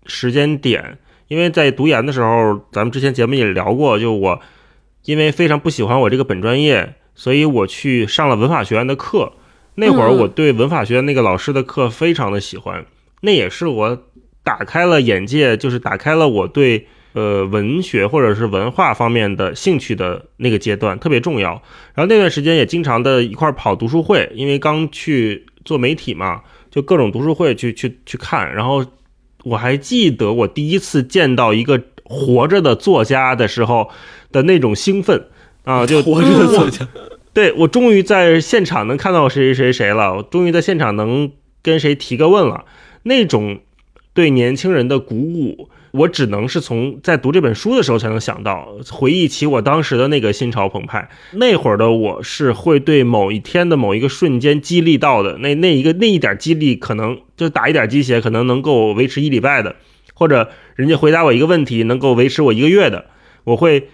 [0.06, 4.40] 时间点，因为在读研的时候，咱们之前节目也聊过，就我。
[5.06, 9.32] 因为非常不喜欢我这个本专业，所以我去上了文法学院的课。
[9.76, 12.86] 那会儿我对文法学院那个老师的课非常的喜欢，
[13.20, 14.04] 那也是我
[14.42, 21.50] 打开了眼界，就是打开了我对呃文学或者是文化方面的兴趣的那个阶段，特别重要。
[21.94, 26.40] 然后那段时间也经常的一块跑读书会，因为刚去做媒体嘛，
[26.70, 28.54] 就各种读书会去去去看。
[28.54, 28.82] 然后
[29.44, 33.90] 我还记得我第一次见到一个活着的作家的时候。
[34.32, 35.28] 的那种兴奋
[35.64, 36.86] 啊，就 活着的作家，
[37.32, 41.30] 对我终于在现场能看到谁谁谁谁了，我终于在现场能
[41.62, 42.64] 跟谁提个问了，
[43.04, 43.60] 那种
[44.12, 59.76] 对年轻人的鼓舞，我只能是从在读这本书的时候才能想到，回忆起我当时的那个心潮澎湃，那会儿的我是会对某一天的某一个瞬间激励到的，那那一个那一点激励可能就打一点鸡血，可能能够维持一礼拜的，
[60.16, 63.04] 或者人家回答我一个问题能够维持我一个月的，
[63.44, 63.90] 我会。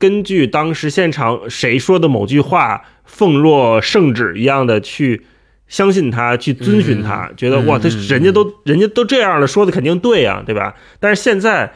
[0.00, 5.26] 根据当时现场谁说的某句话，奉若圣旨一样的去
[5.66, 10.76] 相信他，去遵循他，觉得哇，他人家都人家都这样了，说的肯定对呀，对吧？
[11.00, 11.72] 但是现在，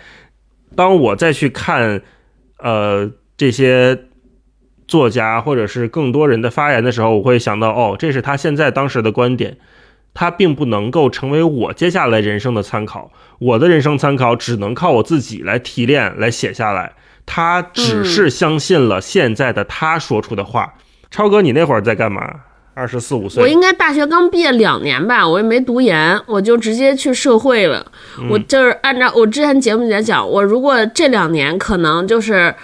[0.76, 2.00] 当我再去看，
[2.58, 4.04] 呃，这些
[4.86, 9.58] 作家或者是更多人的发言的时候，我会想到，哦，这是他现在当时的观点，
[10.14, 16.92] 他并不能够成为我接下来人生的参考，我的人生参考只能靠我自己来提炼来写下来。
[17.24, 20.74] 他只是相信了现在的他说出的话。
[21.10, 22.22] 超哥，你那会儿在干嘛？
[22.74, 27.84] 二十四五岁，我应该大学刚毕业两年吧，我也没读研，我就直接去社会了。
[28.30, 32.54] 我就是按照我之前节目里面讲，我如果这两年可能就是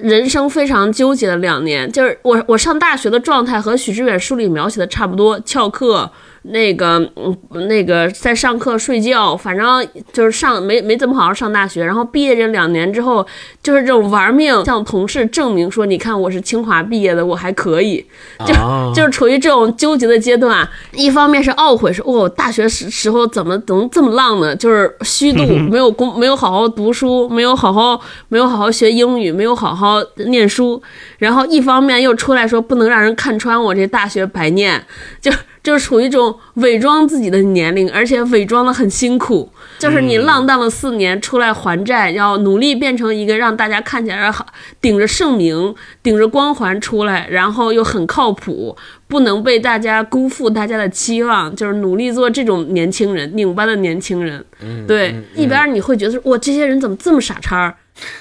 [0.00, 6.10] 人生非常纠结的两年，就是我我上大学的状态和许知远书里描写的差不多，翘课。
[6.42, 7.36] 那个，嗯，
[7.68, 11.84] 那个在上课睡觉，反正就是上没没怎么好好上大学。
[11.84, 13.26] 然后毕业这两年之后，
[13.62, 18.04] 就是这种玩命向同事证明说，你看我是清华毕业的，我还可以，
[18.46, 18.54] 就
[18.94, 20.66] 就是处于这种纠结的阶段。
[20.92, 24.56] 一方面是懊悔，说哦，大学时时候怎么能这么浪呢？
[24.56, 29.96] 就是虚度， 没有工，没有好好读书，没有好好没有好好学英语，没有好好
[30.28, 30.82] 念书。
[31.18, 34.82] 然后一方面又出来说，不能让人看穿我这大学白念，
[35.20, 35.30] 就。
[35.62, 39.52] 就是处于一种伪装自己的年龄，而且伪装的很辛苦。
[39.80, 44.44] 就是你浪荡了四年，出来还债，要努力变成一个让大家看起来好、
[44.78, 48.76] 顶着盛名、顶着光环出来，然后又很靠谱，
[49.08, 51.56] 不能被大家辜负大家的期望。
[51.56, 54.44] 就是努力做这种年轻人，拧巴的年轻人。
[54.86, 57.74] 对，一边你会觉得，哇，这些人怎么这么傻叉？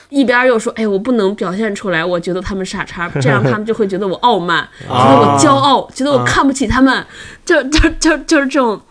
[0.10, 7.06] 一边又说：“哎，我不能表现出来，我觉得他们傻叉，这样他们就会觉得我傲慢，觉得我骄傲，觉得我看不起他们，
[7.46, 8.82] 就就就就是这种，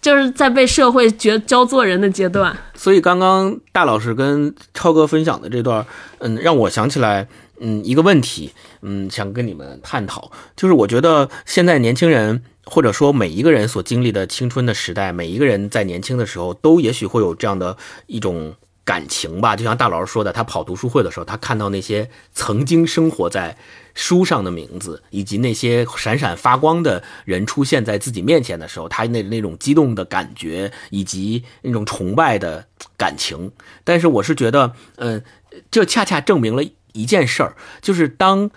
[0.00, 5.86] 就是在被社会觉教做人的阶段。”所以刚刚大老师跟超哥分享的这段，
[6.18, 7.28] 嗯，让我想起来，
[7.60, 17.76] 嗯，一个问题，嗯，想跟你们探讨，就是我觉得现在年轻人，或者说每一个人所经历的青春的时代，每一个人在年轻的时候，都也许会有这样的
[18.06, 18.54] 一种。
[18.88, 23.58] 感情吧，就像大老师说的，他跑读书会的时候，他看到那些曾经生活在
[23.94, 32.66] 书上的名字，以及那些闪闪发光的人出现在自己面前的时候，他那那种激动的感觉，以及那种崇拜的
[32.96, 33.52] 感情。
[33.84, 35.22] 但是我是觉得，嗯，
[35.70, 36.62] 这恰恰证明了
[36.94, 38.50] 一件事儿，就是当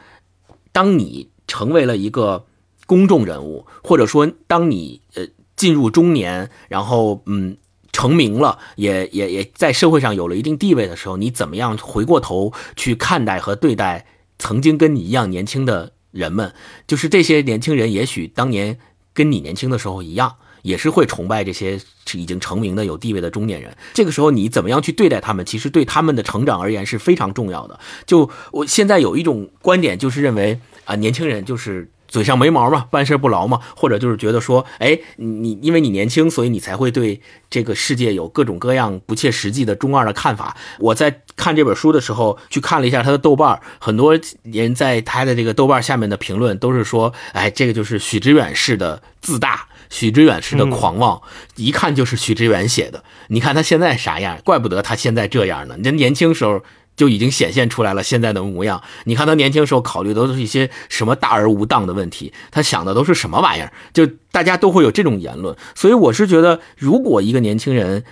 [0.71, 2.45] 当你成为了一个
[2.85, 5.27] 公众人物，或者说当你呃
[5.57, 7.57] 进入中年，然后嗯。
[7.91, 14.05] 成名了，也也也在社会上有了一定地位的时候，你怎么样回过头去看待和对待
[14.39, 16.53] 曾经跟你一样年轻的人们？
[16.87, 18.79] 就是这些年轻人，也许当年
[19.13, 21.79] 跟你年轻的时候一样，也是会崇拜这些
[22.13, 23.75] 已经成名的有地位的中年人。
[23.93, 25.45] 这个时候，你怎么样去对待他们？
[25.45, 27.79] 其实对他们的成长而言是非常重要的。
[28.05, 31.89] 就我现在有一种观点，就是认为啊，年轻人就是。
[32.11, 40.57] 嘴上没毛嘛，办事不牢嘛，或者就是觉得说，哎，你因为你年轻，所以你才会对这个世界有各种各样不切实际的中二的看法。
[40.79, 51.21] 我在看这本书的时候，去看了一下他的豆瓣，很多人在他的这个豆瓣下面的评论都是说，哎，这个就是许知远式的自大，许知远式的狂妄，
[51.55, 53.01] 一看就是许知远写的。
[53.29, 55.77] 你看他现在啥样，怪不得他现在这样呢。
[55.81, 56.61] 人年轻时候。
[57.01, 58.83] 就已经显现出来了现在的模样。
[59.05, 63.73] 你看他年轻时候考虑的都是一些什么大而无当的问题，他想的都是什么玩意儿？
[63.91, 65.57] 就大家都会有这种言论。
[65.73, 68.03] 所以我是觉得，如果一个年轻人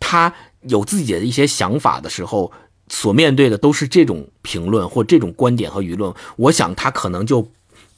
[0.00, 2.50] 他有自己的一些想法的时候，
[2.88, 7.48] 所面对的都是这种评论或这种观点和舆论，我想他可能就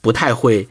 [0.01, 0.69] 不太会。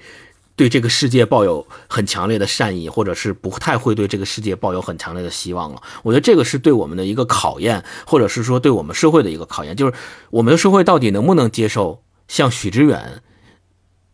[0.57, 5.82] 对这个世界抱有很强烈的善意，或者是不太会对这个世界抱有很强烈的希望了。
[6.02, 9.92] 我觉得这个是对我们的一个考验，或者是说对我们社会的一个考验，就是
[10.30, 13.22] 我们的社会到底能不能接受像许知远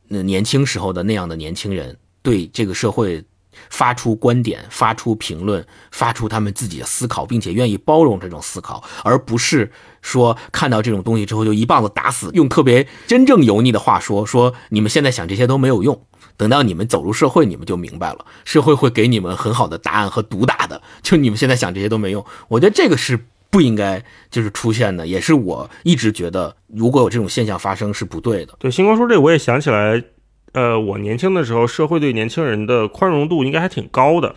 [0.09, 3.25] 那年轻时候的那样的年轻人对这个社会
[3.71, 9.71] 发出观点、发出评论、发出他们自己的思考，并且愿意包容这种思考，而不是
[10.01, 12.31] 说看到这种东西之后就一棒子打死。
[12.33, 16.05] 用特别真正油腻的话说，说你们现在想这些都没有用。
[16.37, 20.81] 等到你们走入社会，你们就明白了，社会会给你们很好的答案和毒打的。
[21.03, 23.19] 就你们现在想这些都没用，我觉得这个是
[23.51, 28.55] 不应该就是出现的，也是我一直觉得如果有这种现象发生是不对的。
[28.59, 30.03] 对，星光说这我也想起来，
[30.53, 34.35] 呃，我年轻的时候，社会对年轻人的宽容度应该还挺高的。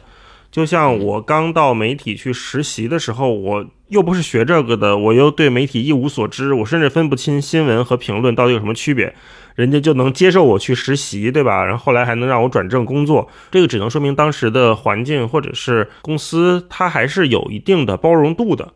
[0.52, 9.14] 就像我刚到媒体去实习的时候，我又不是学这个的，我又对媒体一无所知，我甚至分不清新闻和评论到底有什么区别。
[9.56, 11.64] 人家就能接受我去实习，对吧？
[11.66, 18.74] 然后后来还能让我转正工作，这个只能说明当时的环境或者是公司，它还是有一定的包容度的。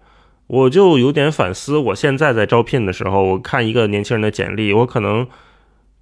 [0.47, 5.27] 我就有点反思，我现在在招聘的时候，我看一个年轻人的简历，我可能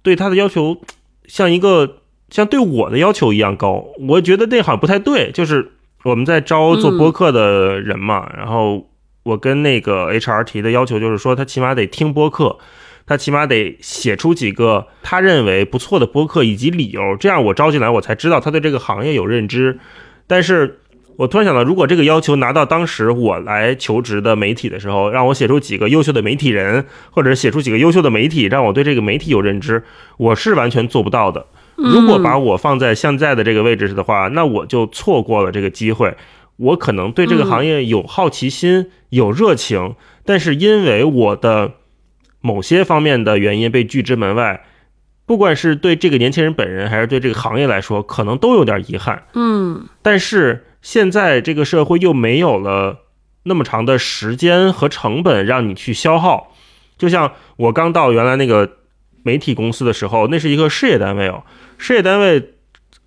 [0.02, 0.80] 对他的要求
[1.26, 1.98] 像一个
[2.30, 3.84] 像对我的要求一样高。
[4.08, 5.72] 我觉得那好像不太对，就是
[6.04, 8.88] 我们在招做播客的人嘛，然后
[9.24, 12.56] 我跟那个 HR 提的要求就是说，他起码得听播客，
[13.08, 19.80] 他起码得写出几个他认为不错的播客以及理由，这样我招进来我才知道他对这个行业有认知。
[20.26, 20.80] 但是。
[21.18, 29.82] 我突然想到，如果这个要求拿到当时我来求职的媒体的时候，让我写出几个优秀的媒体人，或者写出几个优秀的媒体，让我对这个媒体有认知，
[30.16, 31.44] 我是完全做不到的。
[31.74, 36.16] 如果把我放在现在的这个位置的话，那我就错过了这个机会。
[36.54, 41.72] 我可能对这个行业有好奇心、有热情，但是因为我的
[42.48, 44.64] 某些方面的原因被拒之门外，
[45.26, 49.24] 不管是对这个年轻人本人，还是对这个行业来说，可能都有点遗憾。
[49.34, 50.64] 嗯，但是。
[50.80, 52.98] 现在这个社会又没有了
[53.42, 56.54] 那么长的时间和成本让你去消耗，
[56.96, 58.76] 就像我刚到原来那个
[59.24, 61.42] 媒体公司的时候，那是一个事业单位哦，
[61.78, 62.52] 事业单位，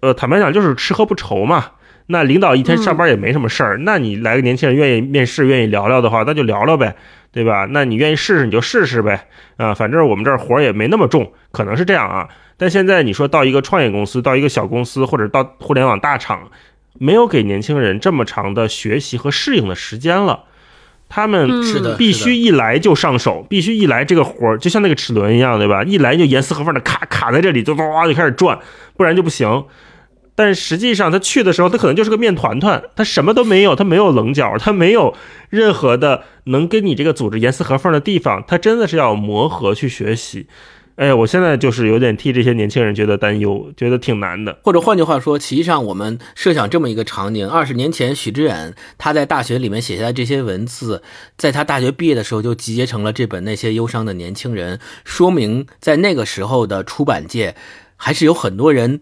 [0.01, 1.71] 呃，坦白讲就是吃喝不愁嘛。
[2.07, 6.95] 那领导一天上班也没什么事儿，那你来个年轻人愿意面试、愿意聊聊的话，那就聊聊呗，
[7.31, 7.67] 对吧？
[7.69, 9.27] 那你愿意试试你就试试呗，
[9.57, 12.27] 啊，反正我们这儿活儿也没那么重，可能是这样啊。
[12.57, 16.49] 但现在你说到一个创业公司、到一个小公司或者到互联网大厂。
[16.99, 20.43] 没有给年轻人这么长的学习和适应的时间了，
[21.09, 25.83] 他们是的，必须一来就上手，必须一来这个活儿就像那个齿轮一样，对吧？
[25.83, 28.59] 一来就严丝合缝的卡卡在这里，就哇哇就开始转，
[28.97, 29.63] 不然就不行。
[30.43, 35.13] 但实际上他去的时候，他可能就是个面团团，他什么都没有，他没有棱角，他没有
[35.51, 40.47] 任何的能跟你这个组织严丝合缝的地方，他真的是要磨合去学习。
[40.95, 44.59] 哎，我现在就是有点替这些年轻人觉得担忧，觉得挺难的。
[44.63, 51.03] 或者换句话说，实际上我们设想这么一个场景：二十年前，许知远他在大学里面写下的这些文字，
[51.37, 57.55] 在他大学毕业的时候就集结成了这本《那些忧伤的年轻人》，说明在那个时候的出版界，
[57.95, 58.99] 还是有很多人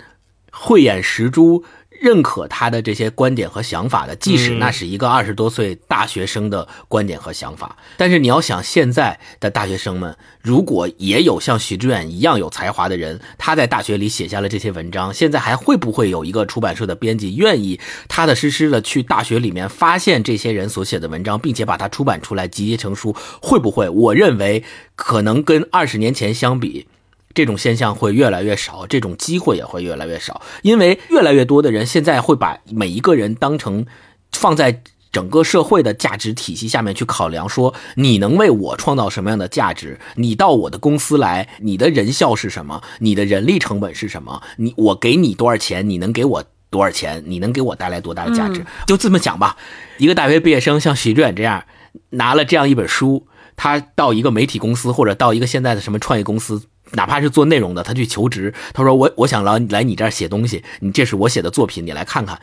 [0.51, 1.63] 慧眼识珠。
[2.01, 17.77] 认可他的这些观点和想法的，即使那是一个二十多岁大学生的观点和想法，但是你要想，现在的大学生们如果也有像许志远一样有才华的人，他在大学里写下了这些文章，现在还会不会有一个出版社的编辑愿意
[18.07, 23.13] 踏踏实实的去大学里面发现这些人所写的文章，并且把它出版出来集结成书？
[23.41, 23.89] 会不会？
[23.89, 24.63] 我认为
[24.95, 26.87] 可能跟二十年前相比。
[27.33, 33.85] 这种现象会越来越少，这种机会也会越来越少，因为越来越多的人现在会把每一个人当成
[34.31, 39.99] 放在整个社会的价值体系下面去考量，说你能为我创造什么样的价值？
[40.15, 42.81] 你到我的公司来，你的人效是什么？
[42.99, 44.41] 你的人力成本是什么？
[44.57, 45.89] 你我给你多少钱？
[45.89, 47.23] 你能给我多少钱？
[47.25, 48.63] 你能给我带来多大的价值？
[48.85, 49.57] 就这么讲吧。
[49.97, 51.63] 一个大学毕业生像徐志远这样
[52.11, 53.25] 拿了这样一本书，
[53.55, 56.61] 他到一个媒体公司或者到一个现在的什么创业公司。
[56.93, 62.39] 哪怕是做内容的，他去求职，他说我我想来来你这儿写东西，你这是我写的作品，你来看看。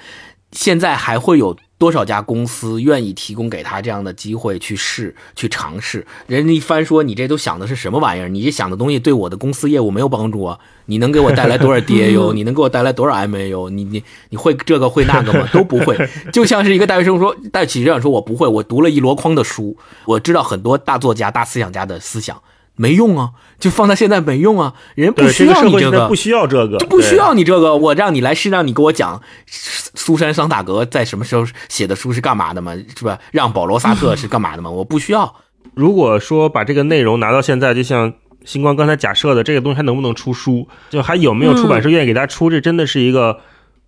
[0.52, 6.06] 现在还会有多少家公司愿意提供给他这样的机会去试、去尝试？
[6.28, 8.28] 人家一翻说你这都想的是什么玩意儿？
[8.28, 10.58] 你这想的东西对我的公司业务没有帮助啊！
[10.86, 12.32] 你能给我带来多少 DAU？
[12.32, 13.68] 你能给我带来多少 MAU？
[13.68, 15.46] 你你你会这个会那个吗？
[15.52, 15.98] 都不会。
[16.32, 19.76] 就像是一个大学生说，大起这样说，我不会，我读了一箩筐的书，
[20.06, 22.40] 我知道很多大作家、大思想家的思想。
[22.76, 27.76] 没用啊，就放到现在没用啊，人不需要你这个，不需要这个，就不需要你这个。
[27.76, 32.74] 我让你来是让你给我讲苏珊桑塔格在什么时候写的书是干嘛的嘛？
[32.96, 33.18] 是吧？
[33.32, 34.68] 让保罗萨特是干嘛的嘛？
[34.70, 35.34] 我不需要。
[35.74, 38.12] 如果说把这个内容拿到现在，就像
[38.44, 40.66] 星光刚才假设的，这个东西还能不能出书？
[40.90, 42.48] 就还有没有出版社愿意给他出？
[42.48, 43.40] 这真的是一个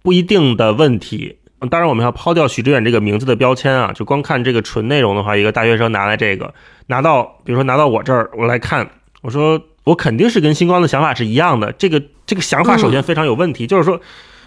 [0.02, 1.37] 不一定的问题。
[1.66, 6.54] 当然，我们要抛掉许知远这个名字的标签啊，就光看这个纯内容的话，一个大学生拿来这个，
[6.86, 8.88] 拿到，比如说拿到我这儿，我来看，
[9.22, 11.72] 我说我肯定是跟星光的想法是一样的。
[11.72, 14.00] 这个这个想法首先非常有问题，就是说，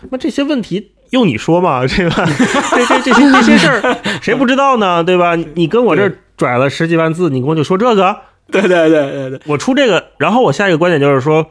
[0.10, 2.26] 那这些问题用你说嘛，对 吧？
[2.76, 5.36] 这这这些这些事儿谁不知道呢，对吧？
[5.36, 8.16] 你跟我这儿拽了十几万字，你跟我就说这个？
[8.50, 11.46] 对对对对对，我出这个，然后我下一个观点就是说，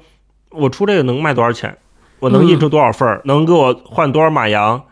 [0.51, 1.77] 我出这个能卖多少钱？
[2.19, 3.21] 我能印出多少份？
[3.25, 4.83] 能给我换多少马洋？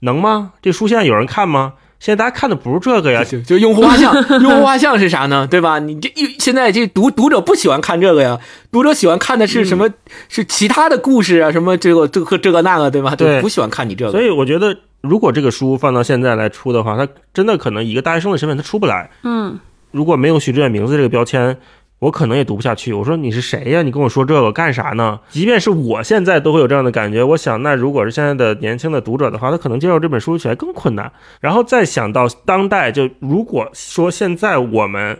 [0.00, 0.52] 能吗？
[0.62, 1.74] 这书现在有人看吗？
[1.98, 4.14] 现在大家看的不是这个呀，就就用户画像。
[4.40, 5.48] 用户画像是啥呢？
[5.50, 5.80] 对吧？
[5.80, 8.38] 你这现在这读读者不喜欢看这个呀，
[8.70, 9.88] 读者喜欢看的是什么？
[10.28, 11.50] 是其他的故事啊？
[11.50, 13.16] 什么这个这个这个那个，对吧？
[13.16, 14.12] 对，不喜欢看你这个。
[14.12, 19.10] 所以我觉得，如果这个书放到现在来出的话，它真的可能以一个大学生的身份，它出不来。
[19.24, 19.58] 嗯，
[19.90, 21.58] 如果没有许志远名字这个标签。
[22.00, 22.92] 我可能也读不下去。
[22.92, 23.82] 我说你是谁呀？
[23.82, 25.18] 你跟我说这个干啥呢？
[25.30, 27.22] 即便是我现在都会有这样的感觉。
[27.24, 31.12] 我想，那如果是现在的年轻的读者的话，他可能接受这本书起来更困难。
[31.40, 35.18] 然后再想到当代，就如果说现在我们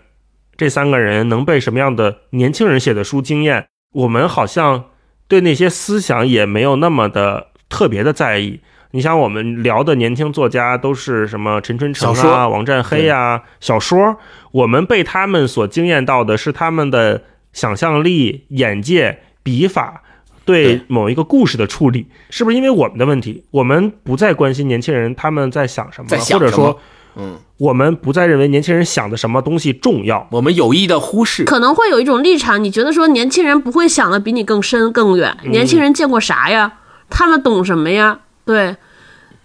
[0.57, 4.85] 这三个人能被什么样的年轻人写的书惊艳，我们好像
[5.27, 8.61] 对那些思想也没有那么的特别的在意。
[8.91, 14.17] 你像，我们聊的年轻作家都是什么陈春成啊、王占黑啊，小说，
[14.51, 17.23] 我们被他们所惊艳到的是他们的
[17.53, 20.03] 想象力、眼界、笔法，
[20.47, 23.45] 对某一个故事的处理，是不是因为我们的问题？
[23.51, 26.81] 我们不再关心年轻人他们在想什么，或者说，
[27.17, 36.73] 嗯，我们不再认为年轻人想的什么东西重要，我们有意的忽视，可能会有一种立场，你觉得说年轻人不会想的比你更深更远，年轻人见过啥呀？
[37.11, 38.21] 他们懂什么呀？
[38.49, 38.75] 对，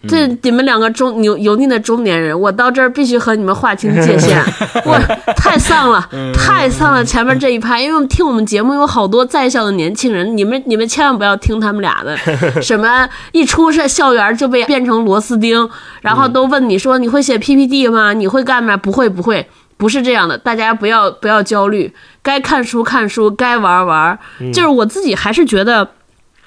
[0.08, 4.42] 这你们两个中油油腻的中年人，我到这儿必须和你们划清界限。
[4.86, 4.98] 我
[5.36, 7.04] 太丧了，太丧了！
[7.04, 12.16] 前面这一排，因为听我们节目有好多在校的年轻人，你们你们千万不要听他们俩的，
[12.64, 18.14] 什么一出是校园就被变成螺丝钉，然后都问你说你会写 PPT 吗？
[18.14, 18.78] 你会干吗？
[18.78, 19.46] 不会不会，
[19.76, 24.18] 不是这样的，大家不要不要焦虑，该看书看书，该玩玩。
[24.54, 25.90] 就是我自己还是觉得。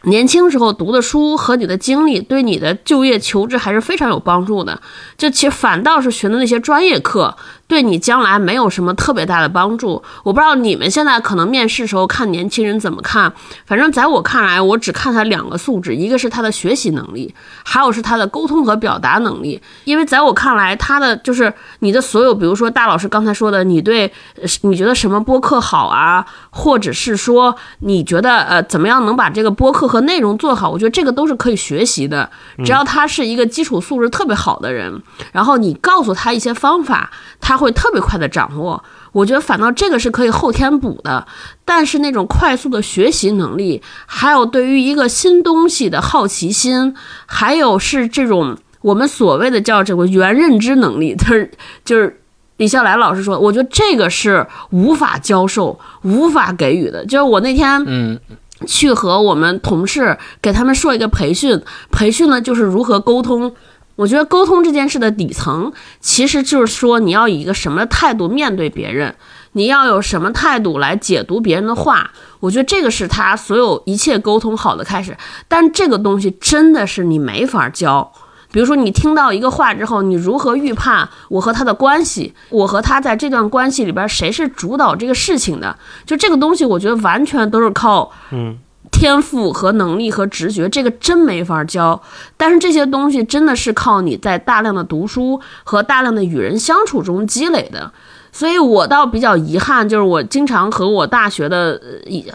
[0.06, 4.80] 年轻时候读的书和你的经历，对你的就业求职还是非常有帮助的。
[5.16, 7.36] 就其实反倒是学的那些专业课。
[7.68, 10.02] 对你将来没有什么特别大的帮助。
[10.22, 13.32] 我不知道你们现在可能面试时候看年轻人怎么看，
[13.66, 19.60] 反正在我看来，我只看他两个素质，一个是他的学习能力，还有是他的沟通和表达能力。
[19.82, 24.12] 因为在我看来，他的就是你的所有，比如说大老师刚才说的，你对
[24.60, 32.30] 你觉得什么播客好啊，或者是说你觉得呃怎么样能把这个播客和内容做好，我觉得这个都是可以学习的。
[32.64, 35.02] 只要他是一个基础素质特别好的人，
[35.32, 37.10] 然后你告诉他一些方法，
[37.40, 37.55] 他。
[37.56, 38.82] 会特别快的掌握，
[39.12, 41.26] 我觉得反倒这个是可以后天补的。
[41.64, 46.94] 但是那种快速的学习能力，还有对于一个新东西的好奇心，
[47.26, 51.50] 还有是这种我们所谓的叫这个原认知能力，就是
[51.84, 52.20] 就是
[52.58, 57.04] 李笑来老师说，我觉得这个是无法教授、无法给予的。
[57.06, 58.18] 就是我那天嗯
[58.66, 63.52] 去和我们同事给他们说一个培训，培训呢就是如何沟通。
[63.96, 69.14] 我觉得沟通这件事的底层，其实就是说你要以一个什么态度面对别人，
[69.52, 72.10] 你要有什么态度来解读别人的话。
[72.40, 75.16] 我觉得这个是他所有一切沟通好的开始。
[75.48, 78.12] 但这个东西真的是你没法教。
[78.52, 82.34] 比如说你听到一个话之后，你如何预判我和他的关系？
[82.50, 85.76] 我和他在这段关系里边谁是主导这个事情的？
[86.04, 88.58] 就这个东西，我觉得完全都是靠嗯。
[88.98, 92.02] 天赋和能力和直觉，这个真没法教。
[92.38, 97.92] 但是这些东西真的是靠你在大量的读书和大量的与人相处中积累的。
[98.36, 101.80] 所以我倒比较遗憾，就是我经常和我大学的，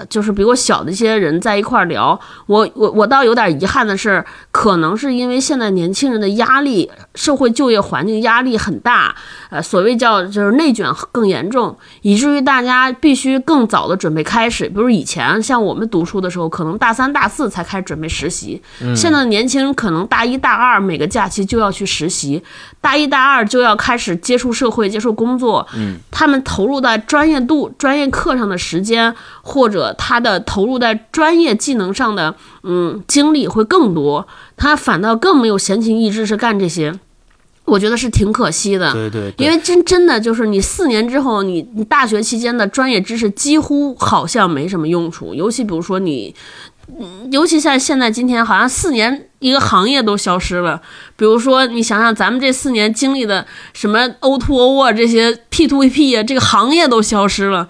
[0.10, 2.20] 就是比我小的一些人在一块儿聊。
[2.48, 9.16] 我我我倒有点遗憾的是，可能是因为现在年轻人的压力，社会就业环境压力很大，
[9.52, 14.68] 呃，所谓叫就是内卷更严重，以至于大家必须更早的准备开始。
[14.68, 18.60] 比如以前像我们读书的时候，可能大三大四才开始准备实习，
[18.96, 22.42] 现在年轻人可能大一大二每个假期就要去实习，
[22.82, 25.68] 大一大二就要开始接触社会、接触工作。
[26.10, 37.00] 他们投入在专业度、专业课上的时间，或者他的投入在专业技能上的嗯精力会更多，他反倒更没有闲情逸致是干这些，
[37.66, 38.92] 我觉得是挺可惜的。
[38.94, 46.34] 对对，因为真真的就是你四年之后，你你大学期间的专业知识几乎好像没什么用处，尤其比如说你。
[47.32, 50.82] 尤其像现在今天，好像四年一个行业都消失了。
[51.16, 57.68] 比如说，你想想咱们这四年经历的什么 O to O 啊，这些 P to P 啊，这个行业都消失了。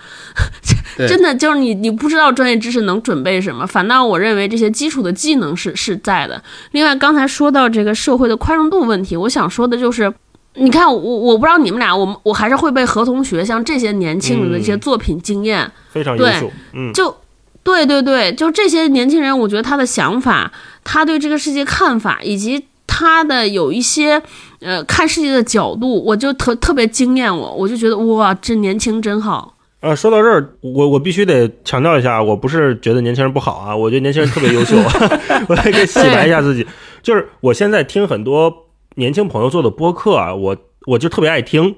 [1.08, 3.66] 真的就是你，你不知道专业知识能准备什么。
[3.66, 6.42] 反倒我认为这些基础的技能是是在的。
[6.72, 10.12] 另外，刚才说到这个社会的宽容度问题，我想说的就是，
[10.56, 16.52] 你看我我不知道你们俩，我我还是会被何同学像这些年轻人的一些作品惊艳，非常优秀。
[16.74, 17.16] 嗯，就。
[17.64, 20.52] 对对对，就这些年轻人，我觉得他的想法，
[20.84, 24.22] 他对这个世界看法，以及他的有一些
[24.62, 29.56] 呃看世界的角度，我就特特别惊艳我，我就觉得哇，这年轻真好。
[29.82, 34.76] 呃，说到这儿，我我必须得强调一下，我不是觉得年轻人不好啊，我觉得年轻人特别优秀，
[35.50, 36.66] 我来给洗白一下自己。
[37.02, 40.58] 就是我现在听很多年轻朋友做的播客啊，我
[40.88, 41.76] 我就特别爱听。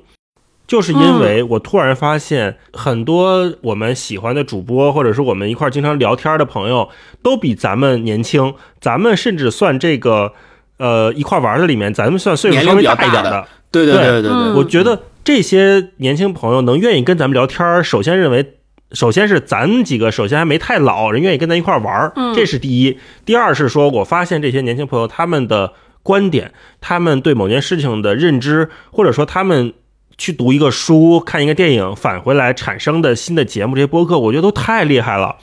[0.73, 6.89] 就是因为我突然发现，很多我们喜欢的主播，或者是我们一块经常聊天的朋友，
[7.21, 8.55] 都比咱们年轻。
[8.81, 10.33] 咱们甚至算这个，
[10.77, 13.47] 呃，一块玩的里面，咱们算岁数稍微大一点的。
[13.69, 18.55] 对对对对对，我觉得这些年轻朋友能愿意跟咱们聊天，首先认为，
[18.93, 22.97] 首先是咱几个首先还没太老，人愿意跟咱一块玩，这是第一。
[23.25, 26.51] 第二是说，我发现这些年轻朋友他们的观点，
[26.81, 29.71] 他们对某件事情的认知，或者说他们。
[30.23, 35.35] 去读一个书、看一个电影，返回来产生的新的节目，这些播客，我觉得都太厉害了。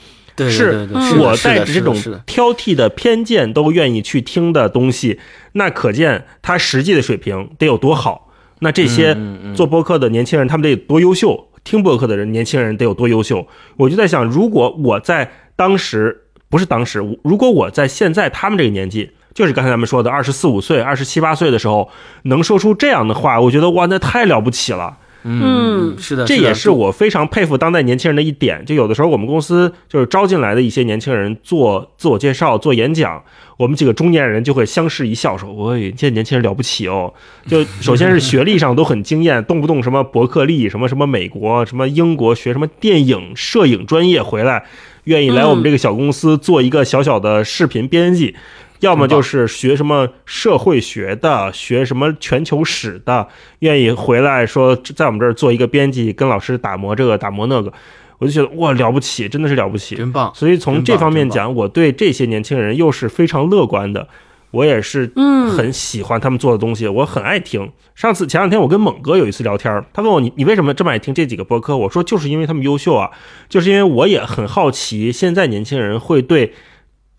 [0.49, 5.19] 是我带着这种挑剔的偏见都愿意去听的东西，
[5.51, 8.31] 那可见他实际的水平得有多好。
[8.61, 9.15] 那这些
[9.55, 13.45] 做播客的年轻人，他们得多优秀；听播客的人，年轻人得有多优秀。
[13.77, 21.89] 我就在想，如果我在当时不是当时，如果我在现在他们这个年纪，就是刚才咱们说的二十四五岁、二十七八岁的时候，
[22.23, 24.97] 能说出这样的话，我觉得哇，那太了不起了。
[25.23, 28.65] 嗯，是的，这也是我非常佩服当代年轻人的一点。
[28.65, 33.23] 就有的时候我们公司就是招进来的一些年轻人做自我介绍、做演讲，
[33.57, 37.13] 我们几个中年人就会相视一笑，说：“喂这年轻人了不起哦！”
[37.47, 44.65] 就首先是学历上都很惊艳，动不动什么伯克利、什么什么美国、什么英国学什么电影摄影专业回来，
[45.03, 48.35] 愿意来我们这个小公司做一个小小的视频编辑。
[48.81, 53.27] 要么就是学什么社会学的，学什么全球史的，
[53.59, 57.71] 愿意回来说在我们这儿做一个编辑，跟老师打磨这个打磨那个，
[58.17, 60.31] 我就觉得哇了不起，真的是了不起，真棒。
[60.33, 64.07] 所以从这方面讲，我对这些年轻人又是非常乐观的，
[64.49, 65.11] 我也是
[65.55, 67.71] 很喜欢他们做的东西，我很爱听。
[67.93, 71.77] 上次前两天我跟猛哥有一次聊天，他问我你你为什么这么爱听这几个播客？
[71.77, 73.11] 我说就是因为他们优秀啊，
[73.47, 76.51] 就是因为我也很好奇现在年轻人会对。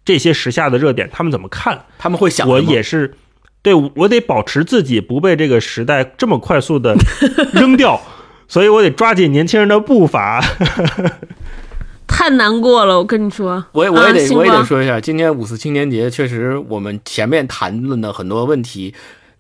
[0.05, 1.85] 这些时下的热点，他们怎么看？
[1.99, 3.15] 他们会想，我也是，
[3.63, 6.97] 对我得保持自己不被这个时代这么快速的
[7.55, 8.01] 扔掉，
[8.49, 10.43] 所以我得抓紧年轻人的步伐。
[12.07, 18.93] 太难过了，我跟你说，我也我也得我也得说一下，今天五四青年节，确实我们前面谈论的很多问题，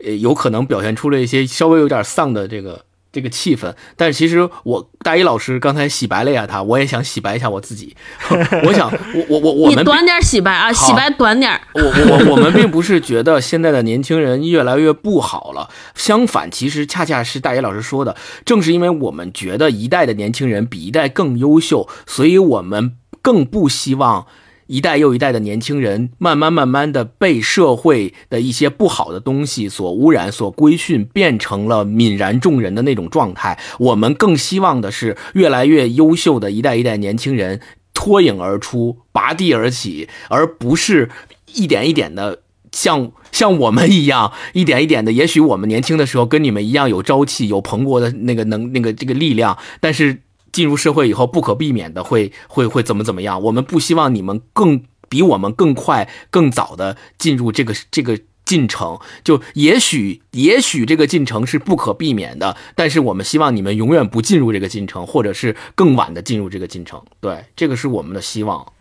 [0.04, 2.84] 呃，有可能表现出了一些稍微有点丧的这个。
[3.12, 7.94] 这个气氛，但是其实我大一老师刚才洗白了一下，他我也想洗白一下我自己。
[8.64, 11.60] 我想，我我我我们短点洗白啊，洗白短点。
[11.74, 24.26] 我我我们并不是觉得现在的年轻人越来越不好了，相反，其实恰恰是大一老师说的，正是因为我们觉得一代的年轻人比一代更优秀，所以我们更不希望。
[24.72, 33.58] 一代又一代的年轻人，慢慢慢慢的被社会的一些不好的东西所污染、所规训，变成了泯然众人的那种状态。
[33.78, 37.60] 我们更希望的是，越来越优秀的一代一代年轻人
[37.92, 41.10] 脱颖而出、拔地而起，而不是
[41.52, 42.40] 一点一点的
[42.72, 45.12] 像像我们一样，一点一点的。
[45.12, 50.22] 也许我们年轻的时候跟你们一样有朝气、有蓬勃的那个能、那个这个力量，但是。
[50.52, 53.42] 进入社会以后，不可避免的会会会怎么怎么样？
[53.42, 58.98] 我们不希望你们更比我们更快、更早的进入这个这个进程。
[59.24, 67.02] 就也许也许这个进程是不可避免的，但是我们希望你们永远不进入这个进程，或者是更晚的进入这个进程。
[67.20, 68.72] 对，这个是我们的希望。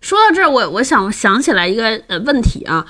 [0.00, 2.86] 说到这儿，我我想想起来一个呃问题啊。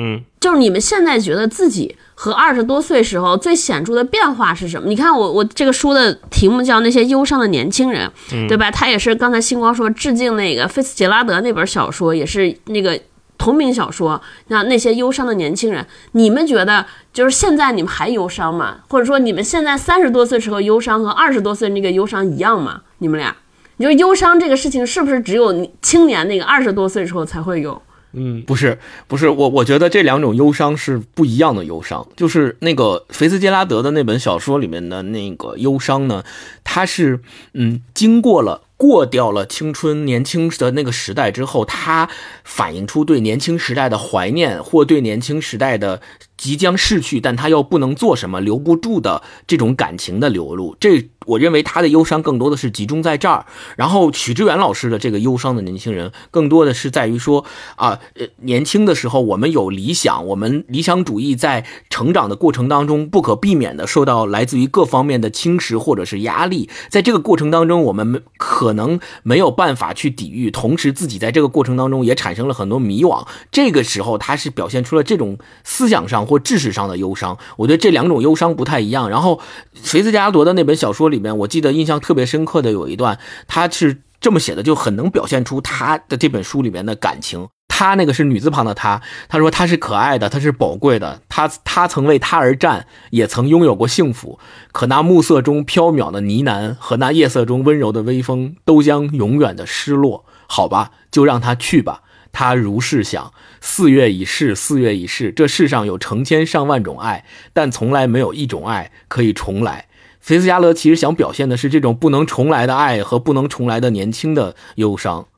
[0.00, 4.88] 嗯，就是你们现在觉得自己和二十多岁时候最显著的变化是什么？
[4.88, 8.10] 你看我我这个书的题目叫《那些忧伤的年轻人》，
[8.48, 8.70] 对吧？
[8.70, 12.98] 他也是刚才星光说致敬那个菲茨杰拉德那本小说，也是那个
[13.36, 14.20] 同名小说。
[14.48, 18.78] 那那些忧伤的年轻人，你们觉得就是现在你们还忧伤吗？
[18.88, 22.80] 或者说你们现在三十多岁时候忧伤和二十多岁那个忧伤一样吗？
[22.98, 23.36] 你们俩，
[23.76, 27.80] 你说忧伤这个事情是不是只有青年那个二十多岁时候才会有？
[28.12, 32.06] 嗯，不是，不是，我我觉得这两种忧伤是不一样的忧伤。
[32.16, 36.24] 就是那个菲斯杰拉德的那本小说里面的那个忧伤呢，
[36.64, 37.20] 它是
[37.54, 42.08] 嗯，经过了过掉了青春年轻的那个时代之后，他
[42.42, 46.00] 反映出对年轻时代的怀念，或对年轻时代的。
[46.40, 53.44] 即将逝去，但他又不能做什么，留不住的这种感情的流露，这我认为他的忧伤更多的是集中在这儿。
[53.76, 57.44] 然后许志远老师的这个忧伤的年轻人，更多的是在于说
[57.76, 73.26] 啊，呃，年轻的时候我们有理想，我们理想主义在成长的过程当中不可避免的受到来自于各方面的侵蚀或者是压力，在这个过程当中，我们可可能没有办法去抵御，同时自己在这个过程当中也产生了很多迷惘。
[73.50, 76.20] 这个时候，他是表现出了这种思想上。
[76.20, 79.08] 或知识上的忧伤，我觉得这两种忧伤不太一样。
[79.08, 79.40] 然后，
[79.72, 83.18] 菲斯加拉多的那本小说里面，我记得印象特别深刻的有一段，
[83.48, 87.48] 他是这么写的，就很能表现出他的这本书里面的感情。
[87.80, 94.38] 他那个是女字旁的他，他说他是可爱的，他是宝贵的，他他曾为他而战，也曾拥有过幸福。
[94.70, 100.26] 可那暮色中飘渺的呢喃和那夜色中温柔的微风，都将永远的失落。
[100.46, 102.02] 好吧，就让他去吧。
[102.32, 105.32] 他如是想：四月已逝，四月已逝。
[105.32, 107.24] 这世上有成千上万种爱，
[107.54, 109.86] 但从来没有一种爱可以重来。
[110.20, 115.28] 菲斯加勒其实想表现的是这种不能重来的爱和不能重来的年轻的忧伤。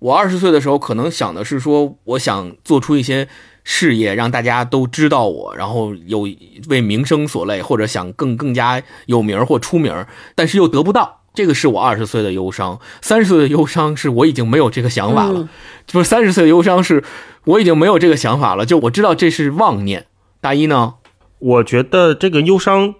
[0.00, 3.28] 我二十岁的时候，可能想的是说，我想做出一些
[3.64, 6.28] 事业，让大家都知道我，然后有
[6.68, 9.92] 为名声所累，或者想更更加有名或出名，
[10.34, 11.16] 但是又得不到。
[11.34, 15.48] 这个是我二十岁的忧伤，三十岁的忧伤是我已经没有这个想法了，
[15.86, 17.04] 就是三十岁的忧伤是
[17.44, 20.06] 我已经没有这个想法了，就我知道这是妄念。
[20.40, 20.94] 大一呢？
[21.38, 22.94] 我觉得这个忧伤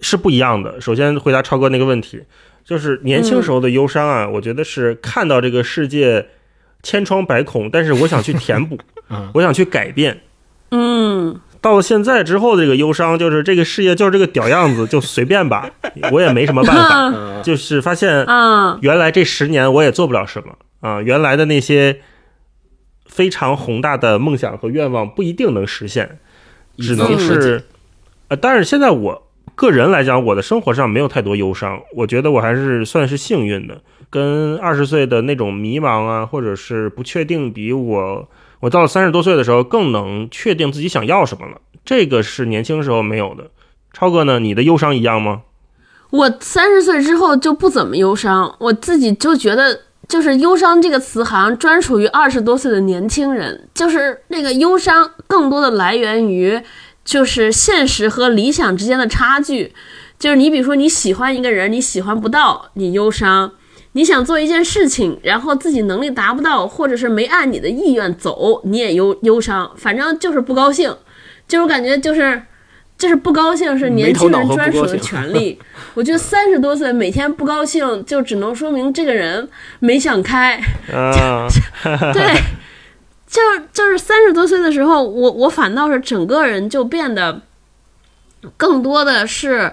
[0.00, 0.80] 是不一样的。
[0.80, 2.22] 首先回答超哥那个问题，
[2.64, 6.28] 就是年轻时候的忧伤啊，我觉得是看到这个世界
[6.82, 8.78] 千疮百孔，但是我想去填补，
[9.34, 10.20] 我想去改变。
[10.70, 11.40] 嗯。
[11.62, 15.70] 到了现在之后，这个忧伤就是这个事业就是这个屌样子，就随便吧，
[16.10, 17.42] 我也没什么办法。
[17.42, 18.26] 就是发现，
[18.80, 22.00] 原来这十年我也做不了什么啊，原来的那些
[23.04, 26.18] 非常宏大的梦想和愿望不一定能实现，
[26.78, 27.64] 只能是，
[28.28, 38.28] 呃，但是现在我个人来讲，我的生活上没有太多忧伤，我觉得我还是算是幸运的，跟二十岁的那种迷茫啊，或者是不确定比我。
[38.58, 41.60] 我到了三十多岁的时候，更能确定自己想要什么了。
[41.84, 43.50] 这个是年轻时候没有的。
[43.92, 44.38] 超哥呢？
[44.38, 45.42] 你的忧伤一样吗？
[46.10, 53.68] 我三十岁之后就不怎么忧伤，我自己就觉得，就是忧伤这个词好像专属于二十多岁的年轻人。
[53.72, 56.60] 就是那个忧伤，更多的来源于
[57.04, 59.72] 就是现实和理想之间的差距。
[60.18, 63.52] 就是你比如说你喜欢一个人，你喜欢不到，你忧伤。
[63.92, 70.96] 你想做一件事情，然后自己能力达不到，或者是没按你的意愿走，你也忧忧伤，反正就是不高兴，
[71.48, 72.40] 就是感觉就是
[72.96, 75.58] 就是不高兴是年轻人专属的权利。
[75.94, 79.48] 我觉得三十多岁每天不高兴，就只能说明这个人
[79.80, 80.60] 没想开。
[82.12, 82.40] 对，
[83.26, 83.40] 就
[83.72, 87.42] 就是三十多岁的时候，我我反倒是整个人就变得
[88.56, 89.72] 更多的是，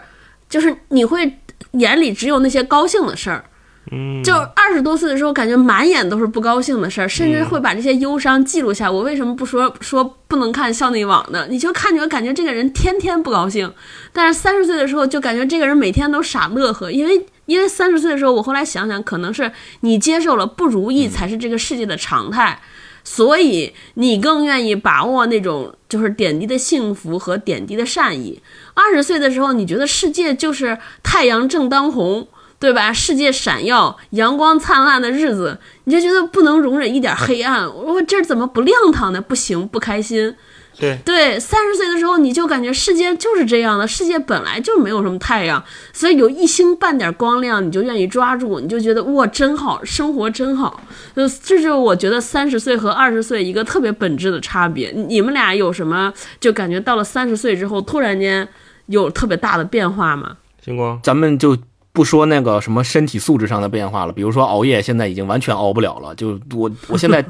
[0.50, 1.38] 就是你会
[1.74, 3.44] 眼里只有那些高兴的事儿。
[3.92, 8.92] 嗯，就二十多岁的时候，感觉满眼都是不高兴的事儿，甚至会把这些忧伤记录下。
[8.92, 11.48] 我为什么不说说不能看校内网呢？
[11.50, 13.72] 你就看着感觉这个人天天不高兴，
[14.12, 16.92] 但是三十岁的时候就感觉这个人每天都傻乐呵。
[16.92, 22.60] 因为因为三十岁的时候，我后来想想，可能是你接受了不如意才是这个世界的常态，
[23.06, 28.42] 所以你更愿意把握那种就是点滴的幸福和点滴的善意。
[28.74, 32.28] 二十岁的时候，你觉得世界就是太阳正当红。
[32.60, 32.92] 对吧？
[32.92, 37.68] 世界闪耀、阳光灿烂的日子，你就觉得不能容忍一点黑暗。
[37.68, 39.22] 我这怎么不亮堂呢？
[39.22, 40.36] 不行，不开心。
[40.80, 50.82] 对对，三十岁的时候你就感觉世界就是这样的，世界本来就没有什么太阳，所以有一星半点光亮，你就愿意抓住，你就觉得哇，真好，生活真好。
[51.16, 54.92] 就这是我觉得三十岁和二十岁一个特别本质的差别。
[54.92, 58.48] 你们俩有什么就感觉到了三十岁之后突然间
[58.86, 60.38] 有特别大的变化吗？
[60.64, 61.58] 星光，咱们就。
[61.98, 66.14] 不说那个什么身体素质上的变化了，比如说熬夜，现在已经完全熬不了了。
[66.14, 67.26] 就我我现在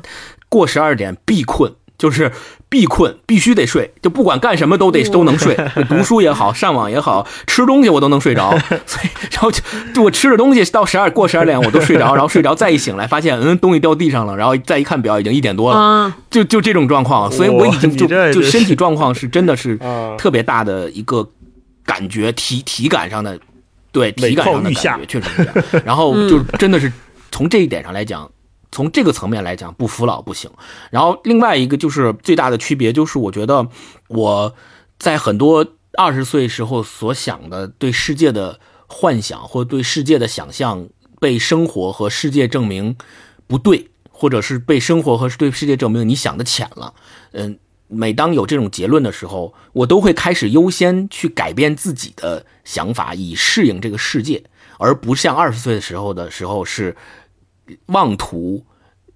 [0.50, 2.30] 过十二点必困，就是
[2.68, 5.56] 必困，必须得睡，就不管干什么都得都能睡。
[5.88, 8.52] 读书也好，上网也好，吃东西我都能睡着。
[8.86, 17.32] 所以，然后就我吃着东西到十二过十二点我都睡着，然后睡着再一醒来发现嗯东西掉地上了，然后再一看表已经一点多了，就就这种状况。
[17.32, 19.80] 所以我已经就就身体状况是真的是
[20.18, 21.26] 特别大的一个
[21.86, 23.40] 感觉体体感上的。
[23.98, 26.92] 对体感上的感觉确实是这样，然后就真的是
[27.32, 28.32] 从这一点上来讲，
[28.72, 30.50] 从这个层面来讲，不服老不行。
[30.92, 33.68] 然后另外一个就是最大的区别，就是我觉得
[34.10, 34.56] 我
[35.00, 35.66] 在很多
[35.98, 40.88] 二十岁时候所想的对世界的幻想或对世界的想象，
[41.20, 42.96] 被生活和世界证明
[43.48, 46.94] 不对，或者是被生活和对世界证明你想的浅了，
[47.32, 47.60] 嗯。
[47.88, 54.44] 每当有这种结论的时候，我都会开始优先去改变自己的想法，以适应这个世界，
[54.78, 56.96] 而不像二十岁的时候的时候是
[57.88, 58.66] 妄图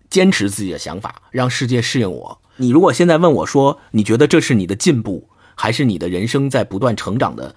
[0.09, 2.41] 坚持自己的想法，让世界适应我。
[2.57, 7.55] 你如果现在问我说，你觉得这是你的进步，还是你的人生在不断成长的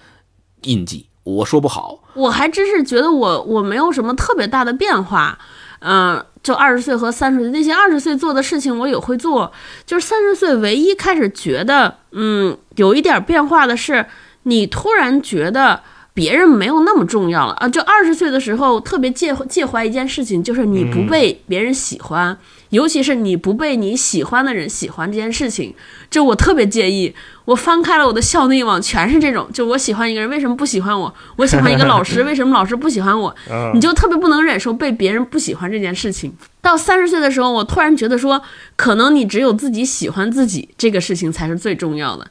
[0.63, 1.09] 印记？
[1.23, 2.01] 我说不好。
[2.15, 5.39] 我还真是觉得我我没有什么特别大的变化。
[5.87, 9.53] 嗯，就二十岁和三十岁那些二十岁做的事情，我也会做。
[9.85, 14.07] 就是三十岁唯一开始觉得，嗯，有一点变化的是，
[14.45, 15.81] 你突然觉得
[16.15, 17.69] 别人没有那么重要了啊。
[17.69, 22.37] 就二十岁的时候，特别介介怀一件事情，就是你不被别人喜欢。
[22.75, 25.73] 尤其是你不被你喜欢的人喜欢这件事情，
[26.11, 27.15] 就我特别介意。
[27.45, 29.49] 我翻开了我的校内网，全是这种。
[29.53, 31.15] 就我喜欢一个人，为什么不喜欢我？
[31.37, 33.35] 我喜欢一个老师， 为什么老师不喜欢我？
[33.75, 36.35] 你就特别不能忍受被别人不喜欢这件事情。
[36.61, 38.43] 到三十岁的时候，我突然觉得说，
[38.77, 42.27] 可能你只有自己喜欢自己这个事情才是最重要的。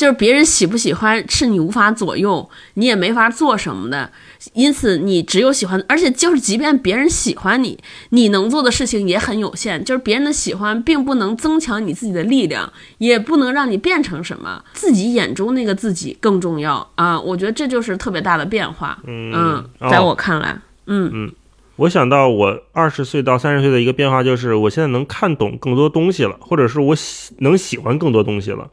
[0.00, 4.10] 就是别人喜不喜欢是你无法左右，你也没法做什么的。
[4.54, 7.78] 因此，你只有喜欢，而且就是即便别人喜欢你，
[8.08, 9.84] 你能做的事情也很有限。
[9.84, 14.64] 就是别人的喜欢并不能增强你自己的力量，也不能让你变成什么。
[14.72, 17.20] 自己眼中那个自己更重要啊！
[17.20, 18.98] 我觉得这就是特别大的变化。
[19.06, 20.58] 嗯，在我看来。
[20.86, 21.30] 嗯嗯，
[21.76, 28.70] 我想到我二十岁到三十岁的一个变化，就是我现在能看懂更多东西了，或者是我喜能喜欢更多东西了。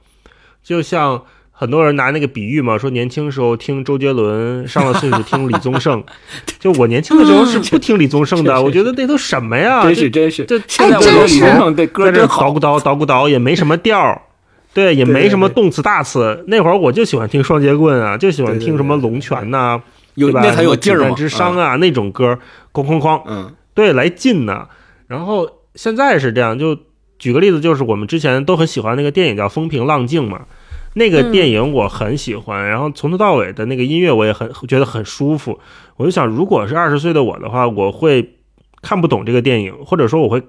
[0.67, 6.03] 就像很多人拿那个比喻嘛，说年轻时候听周杰伦，上了岁数听李宗盛。
[6.59, 9.81] 就我年轻的时候是不听李宗盛的，嗯我觉得那都什么呀？
[9.83, 12.59] 真是真是，这现在我李宗盛这歌真好捣鼓。
[12.59, 14.21] 捣捣鼓捣也没什么调儿，
[14.73, 16.43] 对，也没什么动词大词。
[16.47, 19.81] 那会儿我就喜欢听双截棍啊，就喜欢听什么龙泉呐、
[20.17, 20.41] 对吧？
[20.43, 22.37] 有那才有劲儿嘛之殇啊、那种歌，
[22.73, 24.67] 哐哐哐，嗯，对，来劲呢。
[25.07, 26.77] 然后现在是这样，就
[27.19, 30.45] 举个例子，就是我们之前都很喜欢那个电影叫《风平浪静》嘛，
[30.93, 35.59] 那个电影我很喜欢，然后从头到尾的那个音乐我也很觉得很舒服。
[35.95, 38.35] 我就想，如果是二十岁的我的话，我会
[38.81, 40.43] 看不懂这个电影，或者说我会，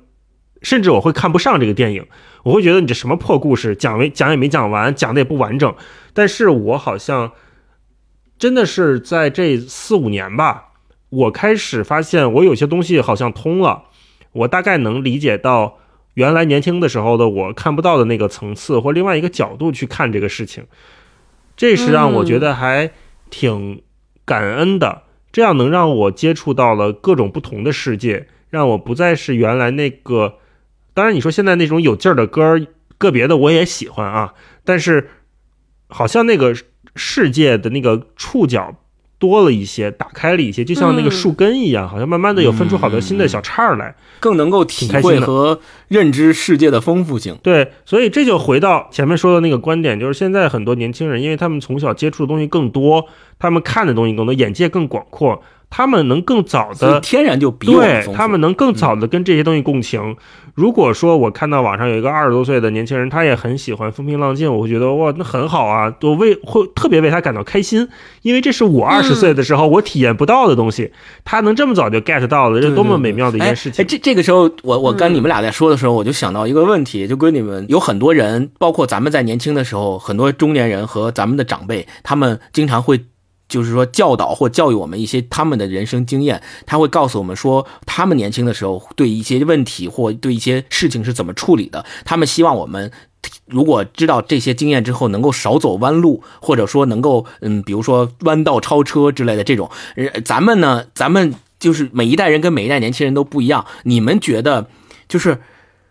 [0.62, 2.06] 甚至我会看不上这个电影，
[2.42, 5.74] 我会觉得你这什么破故事，讲没讲也没讲完，讲的也不完整。
[6.12, 7.32] 但是我好像
[8.38, 10.72] 真的是在这四五年吧，
[11.08, 13.84] 我开始发现我有些东西好像通了，
[14.32, 15.78] 我大概能理解到
[16.18, 20.64] 原来年轻的时候的我看不到的那个层次或另外一个角度去看这个事情，
[21.56, 22.90] 这是让我觉得还
[23.30, 23.82] 挺
[24.24, 25.02] 感恩的。
[25.30, 30.38] 这样能让我接触到了各种不同的世界，让我不再是原来那个。
[30.92, 32.66] 当然，你说现在那种有劲儿的歌儿，
[32.98, 35.10] 个别的我也喜欢啊，但是
[35.86, 36.52] 好像那个
[36.96, 38.74] 世界的那个触角
[39.18, 43.94] 多了一些，打开了一些，就像那个嗯树根一样，好像慢慢的有分出好多新的小叉儿来。
[44.20, 47.38] 更能够体会和认知世界的丰富性。
[47.40, 53.06] 对，所以这就回到前面说的那个观点，就是现在很多年轻人，因为他们从小接触的东西更多，
[53.38, 55.40] 他们看的东西更多，眼界更广阔，
[55.70, 58.04] 他们能更早的天然就比对。
[58.12, 60.16] 他们能更早的跟这些东西共情。
[60.58, 67.86] 如果说我看到网上有一个二十多岁的年轻人，他也很喜欢风平浪静，我会觉得哇，那很好啊，我为会特别为他感到开心，
[68.22, 70.90] 因为这是我二十岁的时候我体验不到的东西，
[71.24, 73.86] 他能这么早就 get 到了，这多么美妙的一件事情哎，情。
[73.86, 83.00] 这这个时候，我我跟你们俩在说的时候，我就想到一个问题，就跟你们有很多人，包括咱们在年轻的时候，很多中年人和咱们的长辈，他们经常会。
[83.48, 91.84] 就是说，教导或教育我们一些他们的人生经验，他会告诉我们说，他们年轻的时候对一些问题或对一些事情是怎么处理的。
[92.04, 92.92] 他们希望我们
[93.46, 99.70] 如果知道这些经验之后，能够少走弯路，或者说能够嗯，比如说弯道超车之类的这种。
[99.96, 103.64] 呃咱们呢，咱们就是每一代人跟每一代年轻人都不一样。
[103.84, 104.68] 你们觉得，
[105.08, 105.40] 就是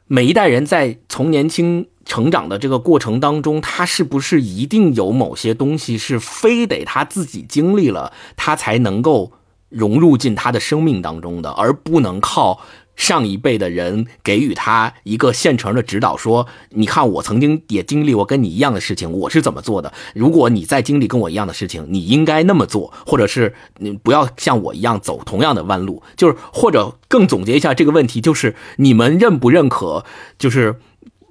[0.06, 9.34] 每一代人在从年轻成长的这个过程当中，他是不是一定有某些东西是非得他自己经历了，他才能够
[9.70, 12.62] 融入进他的生命当中的，而不能靠
[12.96, 19.94] 上一辈的人给予他一个现成的指导，说：“你看，我曾经也经历过跟你一样的事情，我是怎么做的。
[20.16, 30.04] 如果你再经历跟我一样的事情，你应该那么做，或者是你不要像我一样走同样的弯路。”就是或者更总结一下这个问题，就是你们认不认可？
[30.40, 30.78] 就是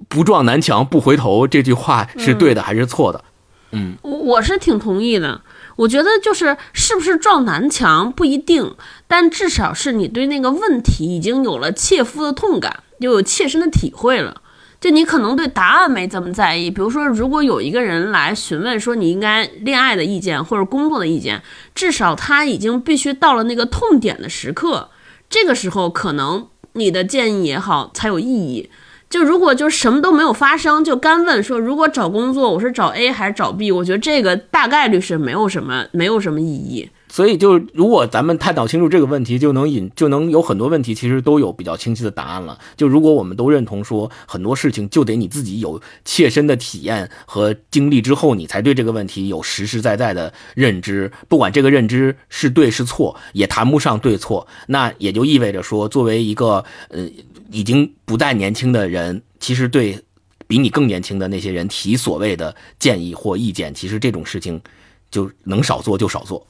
[0.07, 3.23] 不撞南墙不回头这句话是对的还是错的？
[3.71, 5.41] 嗯我我是挺同意的。
[5.75, 8.75] 我觉得就是是不是撞南墙不一定，
[9.07, 14.41] 但至少是你对那个问题已经有了切肤的痛感，就有切身的体会了。
[14.79, 21.41] 就你可能对答案没这么在意，比如说，如果有一个人来询问说你应该恋爱的意见或者工作的意见，
[21.75, 24.89] 至少他已经必须到了那个痛点的时刻，
[25.29, 28.69] 这个时候可能你的建议也好才有意义。
[29.09, 33.71] 就如果就什么都没有发生，就干问说，如果找工作我是找 A 还是找 B？
[33.71, 36.89] 我觉得这个大概率是没有什么没有什么意义。
[37.09, 42.59] 所以就如果咱们探讨清楚这个问题，就能引就能有很多问题其实都有比较清晰的答案了。
[42.75, 54.45] 就如果我们都认同说很多事情就得你自己有切身的体验和经历之后，你才对这个问题有实实在在的认知，不管这个认知是对是错，也谈不上对错。
[54.67, 57.07] 那也就意味着说，作为一个呃
[57.51, 59.99] 已经不再年轻的人，其实对
[60.47, 64.61] 比你更年轻的那些人提所谓的建议或意见，其实这种事情
[65.09, 66.45] 就能少做就少做。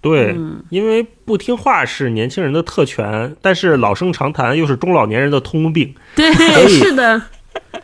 [0.00, 6.32] 对，嗯因为不听话是年轻人的特权，但是老生常谈又是中老年人的通病，对，
[6.68, 7.22] 是的，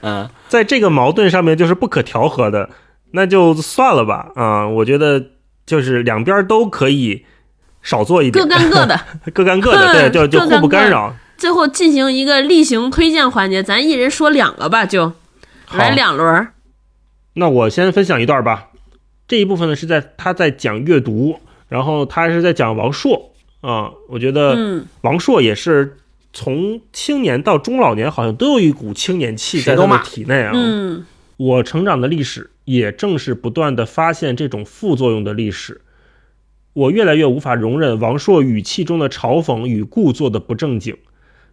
[0.00, 0.28] 嗯。
[0.48, 2.70] 在这个矛盾上面就是不可调和的，
[3.10, 4.32] 那就算了吧。
[4.34, 5.22] 啊、我觉得
[5.66, 7.24] 就是两边都可以
[7.82, 9.00] 少做一点各，干各的。
[9.34, 11.14] 各干各的，对， 就就互不干扰。
[11.38, 15.12] 最后进行一个例行推荐环节，咱一人说两个吧，就
[15.72, 16.54] 来两轮儿。
[17.34, 18.70] 那我先分享一段吧。
[19.28, 25.96] 这一部分呢是在他在讲阅读，然后他是在讲王朔啊、我觉得嗯，王朔也是
[26.32, 30.52] 从青年到中老年，好像都有一股青年气在他的体内啊。
[30.54, 31.04] 嗯，
[31.36, 35.80] 我成长的历史，也正是不断的发现这种副作用的历史。
[36.72, 40.96] 我越来越无法容忍王朔语气中的嘲讽与故作的不正经。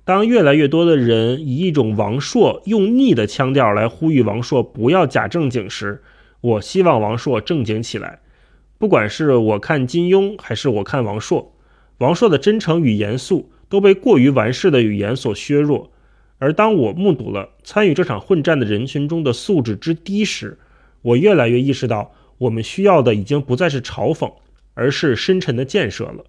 [0.05, 6.03] 当越来越多的人以一种王朔用腻的腔调来呼吁王朔不要假正经时，
[6.41, 8.19] 我希望王朔正经起来。
[8.77, 11.51] 不管是我看金庸，还是我看王朔，
[11.97, 15.91] 王朔的真诚与严肃都被过于完事的语言所削弱。
[16.37, 20.59] 而当我目睹了参与这场混战的人群中的素质之低时，
[21.01, 24.31] 我越来越意识到，我们需要的已经不再是嘲讽，
[24.75, 26.25] 而是深沉的建设了。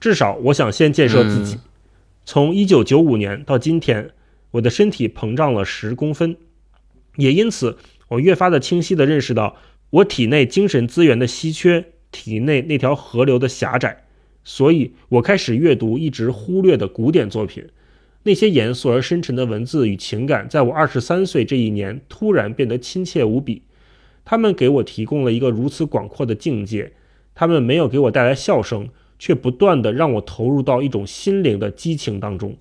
[0.00, 1.58] 至少，我想先建设自己。
[2.30, 4.10] 从一九九五年到今天，
[4.50, 6.36] 我的身体膨胀了十公分，
[7.16, 9.56] 也因此，我越发的清晰地认识到
[9.88, 14.04] 我体内精神资源的稀缺，体内那条河流的狭窄。
[14.44, 17.64] 所以，我开始阅读一直忽略的古典作品，
[18.24, 23.62] 那些严肃而深沉的文字与情感，在我二十三岁这一年突然变得亲切无比。
[24.26, 26.92] 他们给我提供了一个如此广阔的境界，
[27.34, 28.90] 他们没有给我带来笑声。
[29.18, 32.56] 却不断的让我投入到一种心灵的激情当中，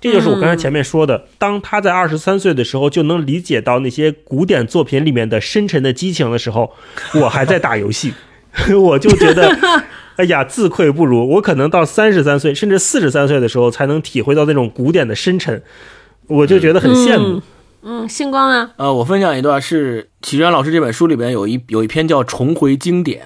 [0.00, 6.72] 这就是我刚才前面说的，当他在二十三岁的时候就能理解到那些古典作品里面的深沉的激情的时候，
[7.14, 8.12] 我还在打游戏，
[8.78, 9.48] 我就觉得，
[10.16, 11.26] 哎呀，自愧不如。
[11.30, 15.62] 我可能到三十三岁甚至四十三岁的时候才能体会到那种古典的深沉，
[16.26, 17.40] 我就觉得很羡慕。
[17.82, 18.70] 嗯，星光啊？
[18.76, 23.24] 呃，我分享一段是启源老师这本书里边有一有一篇叫《重回经典》。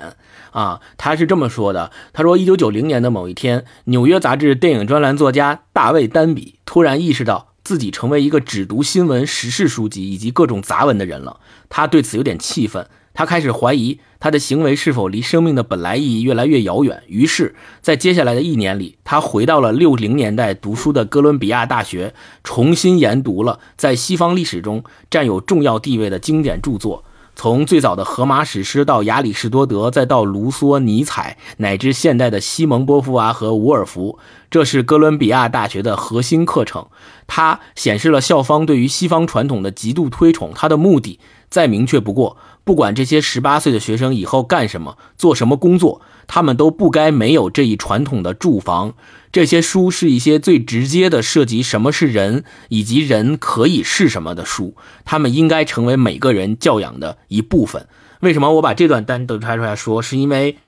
[0.51, 11.41] 啊，他是这么说的：“他说，一九九零年的某一天，纽约杂志电影专栏作家大卫·丹比突然意识到自己成为一个只读新闻、时事书籍以及各种杂文的人了。
[11.69, 17.03] 他对此有点气愤，他开始怀疑他的行为是否离生命的本来意义越来越遥远。
[17.09, 27.05] 于是，在接下来的一年里，他回到了六零年代读书的哥伦比亚大学，重新研读了在西方历史中占有重要地位的经典著作。”
[27.41, 34.19] 从最早的荷马史诗到亚里士多德，再到卢梭、尼采，乃至现代的西蒙波伏娃和伍尔夫，
[34.51, 36.89] 这是哥伦比亚大学的核心课程。
[37.29, 40.51] 它显示了校方对于西方传统的极度推崇。
[40.53, 48.95] 它的目的再明确不过，不管这些十八岁的学生以后干什么、做什么工作，他们都不该没有这一传统的住房。
[49.31, 57.89] 这些书是一些最直接的涉及什么是人以及人可以是什么的书，他们应该成为每个人教养的一部分。
[58.21, 60.03] 为什么我把这段单独拆出来说？
[60.03, 60.59] 是因为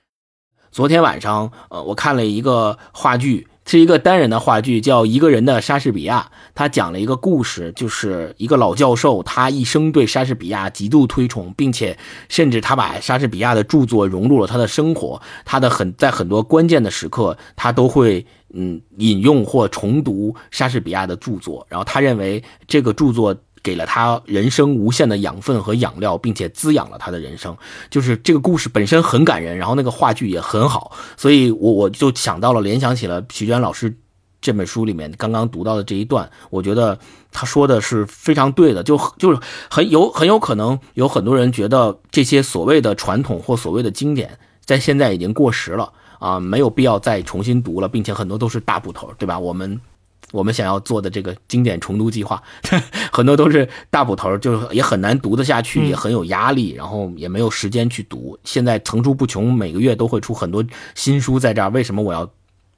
[0.71, 3.49] 昨天晚上，呃，我看了一个话剧。
[3.67, 6.31] 是一个单人的话剧，叫《一个人的莎士比亚》。
[6.55, 11.97] 他讲了一个故事，就是一个老教授，他一生对莎士比亚极度推崇，并且
[12.29, 15.23] 甚至他把莎士比亚的著作融入了他的生活。
[15.45, 21.65] 他的很在很多关键的时刻，他都会嗯引用或重读莎士比亚的著作。
[21.69, 23.37] 然后他认为这个著作。
[23.63, 27.57] 给了他人生无限的养分和养料，并且滋养了他的人生。
[27.91, 33.95] 就是这个故事本身很感人，然后那个话剧也很好，所以我我就想到了，联想起了徐娟老师
[34.41, 36.31] 这本书里面刚刚读到的这一段。
[36.49, 36.99] 我觉得
[37.31, 39.39] 他说的是非常对的，就就是
[39.71, 49.39] 很有很有可能有很多人觉得这些所谓的传统或所谓的经典，在现在已经过时了啊，没有必要再重新读了，并且很多都是大部头，对吧？
[49.39, 49.81] 我们。
[50.33, 52.43] 我们想要做的这个经典重读计划，
[53.11, 58.39] 很多都是大补头，就是也很难读得下去，也很有压力，然后也没有时间去读。
[58.45, 60.65] 现在层出不穷，每个月都会出很多
[60.95, 61.69] 新书在这儿。
[61.71, 62.31] 为什么我要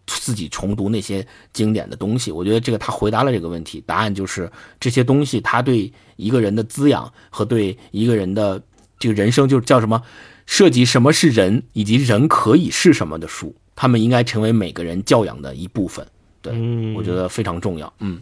[0.07, 2.33] 自己重读那些经典的东西？
[2.33, 4.51] 我觉得这个他回答了这个问题，答案就是
[4.81, 8.63] 这些东西，他对一个人的滋养和对一个人的
[8.99, 10.03] 这个人生，就是叫什么，
[10.47, 16.07] 涉及什么是人以及人可以是什么的书，他们应该成为每个人教养的一部分。
[16.43, 16.53] 对，
[16.95, 17.91] 我觉得非常重要。
[18.01, 18.21] 嗯，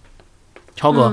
[0.77, 1.13] 超哥，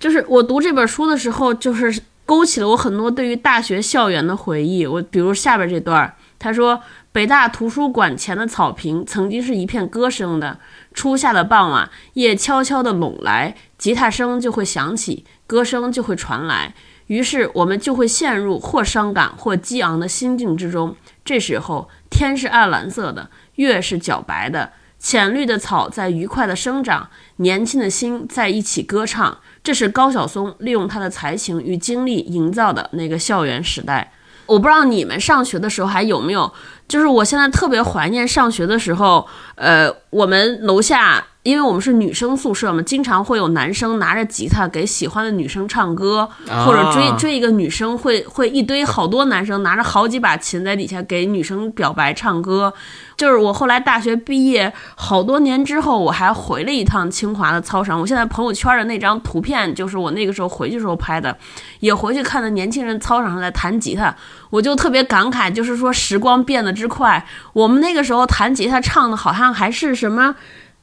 [0.00, 4.84] 就是我读这本书的时候，就是勾起了我很多对于大学校园的回忆。
[4.84, 6.82] 我比如下边这段，他说
[7.12, 10.58] ：“北大图书馆前的草坪曾经是一片歌声的。
[10.92, 16.74] 初夏的傍晚，夜悄悄地拢来，吉他声就会响起，歌声就会传来，
[17.06, 20.96] 于是我们就会陷入或伤感或激昂的心境之中。
[21.24, 24.72] 这时候，天是暗蓝色的，月是皎白的。”
[25.04, 29.36] 浅绿的草在愉快地生长，年轻的心在一起歌唱。
[29.62, 34.10] 这是高晓松利用他的才情与经历营造的那个校园时代。
[34.46, 36.50] 我不知道你们上学的时候还有没有，
[36.88, 39.28] 就是我现在特别怀念上学的时候。
[39.56, 41.24] 呃，我们楼下。
[41.44, 46.26] 因为我们是女生宿舍嘛，经常会有男生拿着吉他给喜欢的女生唱歌，
[46.64, 52.72] 或者追追一个女生，会会一堆好多男生拿着好几把琴在底下给女生表白唱歌。
[53.14, 58.00] 就是我后来大学毕业好多年之后，我还回了一趟清华的操场。
[58.00, 61.36] 我现在朋友圈的那张图片就是我那个时候回去时候拍的，
[61.80, 64.16] 也回去看到年轻人操场上在弹吉他，
[64.48, 67.22] 我就特别感慨，就是说时光变得之快。
[67.52, 70.36] 我们那个时候弹吉他唱的好像还是什么，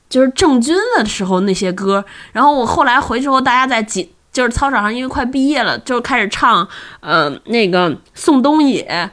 [0.10, 2.04] 就是郑钧的时候那些歌。
[2.34, 4.12] 然后我后来回去后，大家在几。
[4.34, 6.66] 就是操场上，因为快毕业了，就开始唱，
[7.02, 9.12] 呃，那个宋冬野，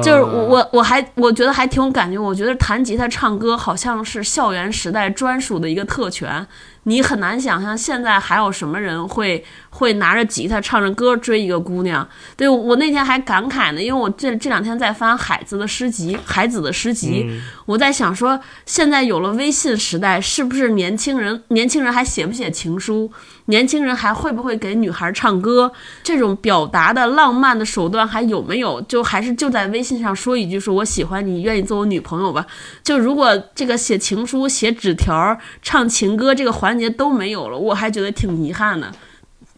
[0.00, 2.16] 就是我我我还我觉得还挺有感觉。
[2.16, 6.46] 我觉得弹吉他唱歌好像是校园时代专属的一个特权。
[6.84, 12.08] 你很难想象现在还有什么人会会拿着吉他唱着歌追一个姑娘。
[12.36, 17.30] 对我那天还感慨呢，因为我这这两天在翻海子的诗集，海子的诗集，
[17.66, 23.12] 我在想说，现在有了微信时代，是不是年轻人年轻人还写不写情书？
[23.46, 25.72] 年轻人还会不会给女孩唱歌？
[26.02, 28.80] 这种表达的浪漫的手段还有没有？
[28.82, 32.46] 就还是就在微信上说一句说我喜欢你，愿意做我女朋友吧？
[32.82, 36.69] 就如果这个写情书、写纸条、唱情歌这个环。
[36.70, 38.92] 环节都没有了，我还觉得挺遗憾的。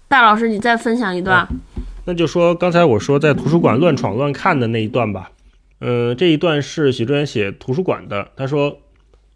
[0.08, 1.46] 大老师，你再分享一段。
[2.06, 5.30] 那就说刚才我说在图书馆乱闯乱看的那一段吧。
[5.80, 8.28] 嗯，这一段是许志远写图书馆的。
[8.34, 8.78] 他说：“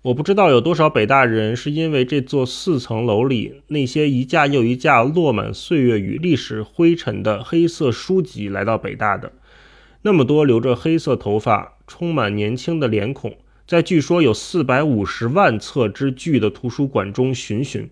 [0.00, 9.32] 我不知道有多少北大人是因为这座四层楼里那些一架又一架落满岁月与历史灰尘的黑色书籍来到北大的。
[10.00, 13.34] 那么多留着黑色头发、充满年轻的脸孔。”
[13.66, 17.90] 在据说有四百五十万册之巨的图书馆中寻寻，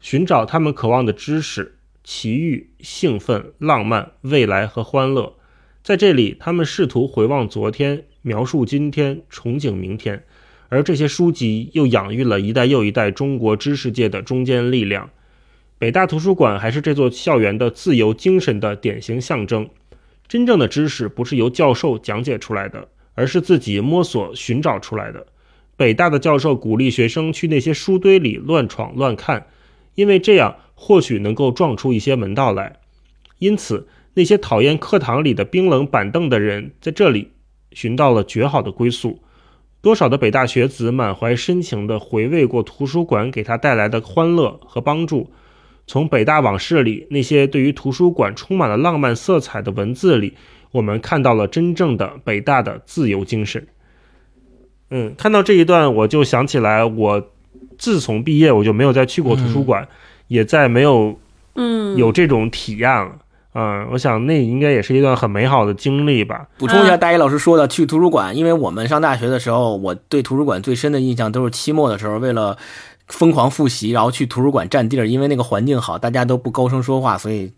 [0.00, 5.36] 寻找他们渴望的知识、奇遇、兴奋、浪漫、未来和欢乐。
[5.84, 10.24] 在这里，他们试图回望昨天，描述今天，憧憬明天。
[10.68, 15.10] 而这些书籍又养育了一代又一代中国知识界的中坚力量。
[15.78, 19.68] 北大图书馆还是这座校园的自由精神的典型象征。
[20.26, 22.88] 真正的知识不是由教授讲解出来的。
[23.14, 25.26] 而是自己摸索寻找出来的。
[25.76, 29.46] 北大的教授鼓励学生去那些书堆里乱闯乱看，
[29.94, 32.80] 因为这样或许能够撞出一些门道来。
[33.38, 37.30] 因此，那些讨厌课堂里的冰冷板凳的人，在这里
[37.72, 39.20] 寻到了绝好的归宿。
[39.80, 45.32] 多少的北大学子满怀深情地回味过图书馆给他带来的欢乐和帮助。
[45.86, 50.34] 从北大往事里那些对于图书馆充满了浪漫色彩的文字里。
[50.72, 53.66] 我们看到了真正的北大的自由精神。
[54.90, 57.30] 嗯，看到这一段，我就想起来，我
[57.78, 59.86] 自从毕业，我就没有再去过图书馆，
[60.28, 61.18] 也再没有
[61.54, 63.12] 嗯有这种体验了。
[63.54, 66.48] 嗯，我想那应该也是一段很美好的经历吧。
[66.58, 72.56] 补充一下，大一老师说的去图书馆，因为我们上大学的时候，我对图书馆最深的印象都是期末的时候，为了
[73.08, 77.52] 疯狂复习，然后去图书馆占地儿，因为那个环境好，大家都不高声说话，所以。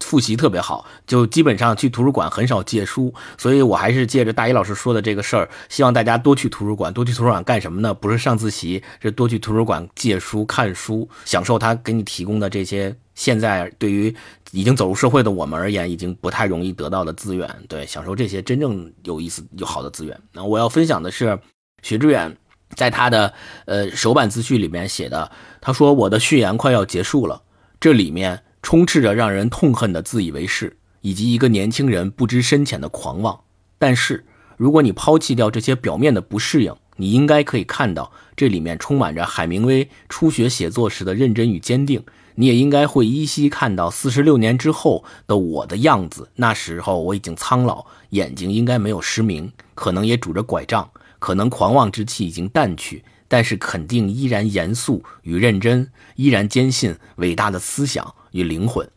[0.00, 6.92] 复习特别好，就基本上去图书馆很少借书，所以我还是借着大一老师说的这个事儿，希望大家多去图书馆。
[6.92, 7.94] 多去图书馆干什么呢？
[7.94, 14.14] 不是上自习，是多去图书馆借书、看书，享受他给你提供的这些现在对于
[14.50, 17.48] 已经走入社会的我们而言已经不太容易得到的资源。
[17.68, 20.20] 对，享受这些真正有意思、有好的资源。
[20.32, 21.38] 那我要分享的是
[21.82, 22.36] 许志远
[22.76, 23.32] 在他的
[23.66, 25.30] 呃首版自序里面写的，
[25.60, 27.40] 他说：“我的序言快要结束了，
[27.80, 33.40] 这里面。”充斥着让人痛恨的自以为是，以及一个年轻人不知深浅的狂妄。
[33.78, 34.24] 但是，
[34.56, 42.02] 如果你抛弃掉这些表面的不适应，你应该可以看到，这里面充满着海明威初学写作时的认真与坚定。
[42.34, 46.30] 你也应该会依稀看到四十六年之后的我的样子。
[46.36, 58.14] 那时候我已经苍老，眼睛应该没有失明，可能也拄着拐杖，可能狂妄之气已经淡去，但是肯定依然严肃与认真，依然坚信伟大的思想。
[58.32, 58.88] 与灵魂，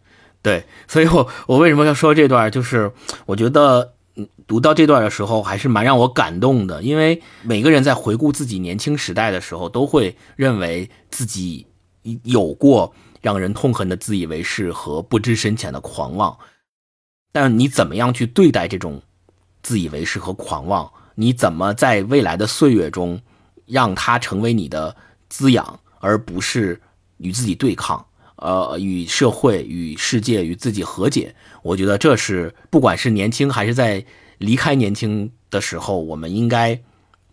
[0.41, 2.49] 对，所以我我为什么要说这段？
[2.49, 2.91] 就是
[3.25, 3.93] 我觉得
[4.47, 6.81] 读到这段的时候，还是蛮让我感动的。
[6.81, 11.67] 因为每个人在回顾自己年轻时代的时候，都会认为自己
[12.23, 16.37] 有过让人痛恨的自以为是和不知深浅的狂妄。
[17.33, 19.01] 但你怎么样去对待这种
[19.61, 20.89] 自以为是和狂妄？
[21.15, 23.19] 你怎么在未来的岁月中
[23.65, 24.95] 让它成为你的
[25.29, 26.81] 滋养，而不是
[27.17, 28.05] 与自己对抗？
[28.37, 31.33] 呃，与社会、与世界、与自己和解，
[31.63, 34.05] 我觉得这是不管是年轻还是在
[34.39, 36.77] 离开年轻的时候，我们应该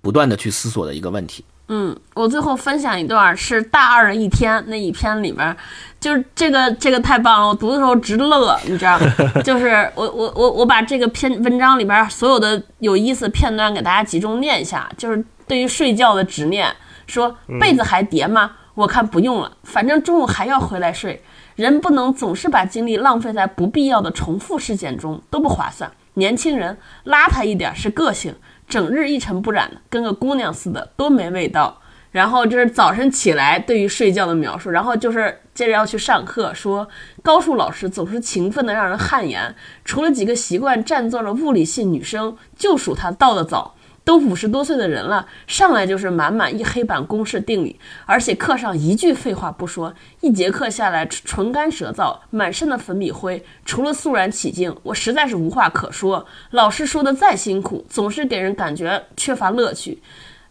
[0.00, 1.44] 不断的去思索的一个问题。
[1.66, 5.56] 嗯，我最后分享一段是大二的一天那一篇里边，
[5.98, 9.06] 就是这个这个太棒了，我读的时候直乐，你知道吗？
[9.42, 16.74] 就是我我我我把这个篇文章里边所有的有意思的片段给大家集中念一下，就是对于睡觉的执念，
[17.06, 18.52] 说被子还叠吗？
[18.72, 21.22] 我看不用了，反正中午还要回来睡。
[21.56, 25.92] 人不能总是把精力浪费在不必要的重复事件中，都不划算。
[26.14, 28.34] 年轻人邋遢一点是个性，
[28.66, 31.78] 整日一尘不染的，跟个姑娘似的，多没味道。
[32.12, 36.88] 然后就是早晨起来对于睡觉的描述，然后就是接着要去上课，说
[37.22, 39.54] 高数老师总是勤奋的让人汗颜，
[39.84, 43.74] 除了几个习惯占座的物理系女生，就数她到的早。
[44.04, 56.26] 都五十多岁的人了，上来就是满满一黑板公式定理，而且课上一句废话不说，一节课下来唇干舌燥，满身的粉笔灰，除了肃然起敬，我实在是无话可说。
[56.50, 60.02] 老师说的再辛苦，总是给人感觉缺乏乐趣，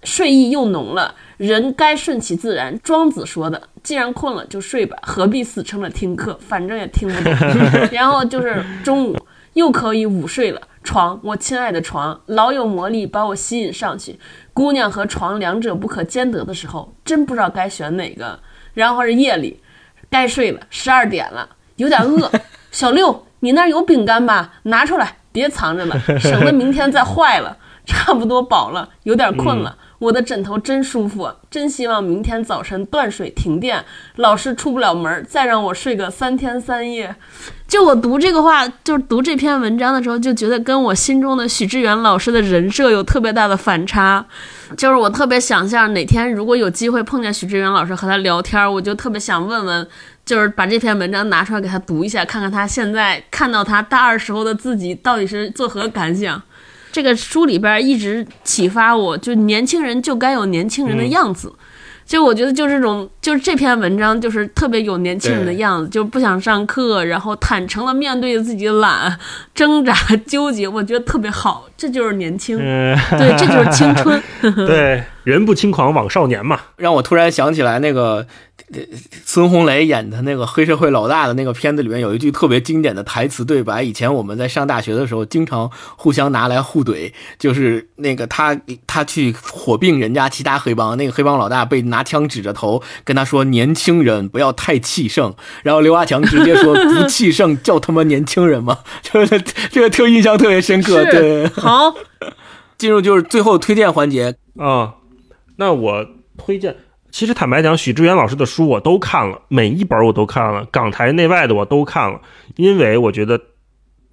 [0.03, 1.15] 睡意又浓了。
[1.37, 2.79] 人该顺其自然。
[2.81, 7.33] 庄子说的，既然困了就睡吧，何必死撑着听课，反正也听不懂。
[7.91, 9.17] 然后就是中午
[9.53, 10.61] 又可以午睡了。
[10.83, 14.19] 床，我亲爱的床，老有魔力把我吸引上去。
[14.53, 18.39] 姑娘和床两者不可兼得的时候，真不知道该选哪个。
[18.73, 19.61] 然后是夜里，
[20.09, 22.31] 该睡了，十二点了，有点饿。
[22.71, 24.53] 小六，你那儿有饼干吧？
[24.63, 27.57] 拿出来，别藏着了，省得明天再坏了。
[27.83, 29.75] 差不多饱了，有点困了。
[30.01, 37.15] 我的枕头真舒服，真希望明天早晨断水停电，老师出不了门，再让我睡个三天三夜。
[37.67, 44.25] 就我读这个话，就是读这篇文章的时候，就觉得跟我心中的许志远老师的人设有特别大的反差。
[44.75, 49.87] 就是我特别想象哪天如果有机会碰见许志远老师和他聊天，我就特别想问问，
[50.25, 56.41] 就是把这篇文章拿出来给他读一下，看看他现在看到他大二时候的自己到底是作何感想。
[56.91, 61.53] 这个书里边一直启发我，就年轻人就该有年轻人的样子。
[62.03, 69.17] 就我觉得，就是这种，就是这篇文章，就是特别有年轻人的样子，就不想上课，然后坦诚的面对自己的懒、
[69.55, 69.95] 挣扎、
[70.27, 71.69] 纠结，我觉得特别好。
[71.77, 74.21] 这就是年轻，对，这就是青春。
[74.67, 76.59] 对，人不轻狂枉少年嘛。
[76.75, 78.27] 让我突然想起来那个。
[79.25, 95.33] 孙红雷演的那个黑社会老大的那个片子里面有一句特别经典的台词对白，以前我们在上大学的时候经常互相拿来互怼，就是那个他他去火并人家其他黑帮，那个黑帮老大被拿枪指着头跟他说：“年轻人不要太气盛。”
[95.63, 101.03] 然后刘华强直接说：“不气盛叫他妈年轻人吗？”就 是这个特印象特别深刻。
[101.11, 101.93] 对，好，
[102.77, 104.95] 进入就是最后推荐环节啊，
[105.57, 106.05] 那我
[106.37, 106.75] 推荐。
[107.11, 112.21] 其实坦白讲，许志远老师的书我都看了，每一本我都看了，港台内外的我都看了。
[112.55, 113.39] 因为我觉得，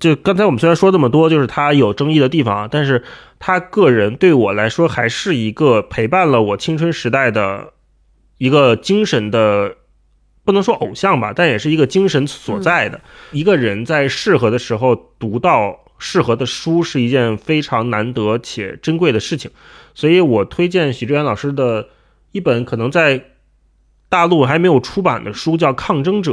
[0.01, 3.05] 就刚才我们虽然说这么多，就是他有争议的地方，但是
[3.39, 7.73] 他个人对我来说还是一个陪伴了我青春时代的
[8.37, 9.77] 一个精神的，
[10.45, 13.01] 不能说偶像吧，但也是一个精神所在的。
[13.31, 19.53] 一个人在适合的时候读到适合的书，是一件非常难得且珍贵的事情。
[19.95, 21.91] 所以我推荐许志远老师的。
[22.33, 23.25] 一本可能在
[24.09, 26.33] 大陆还没有出版的书叫《抗争者》，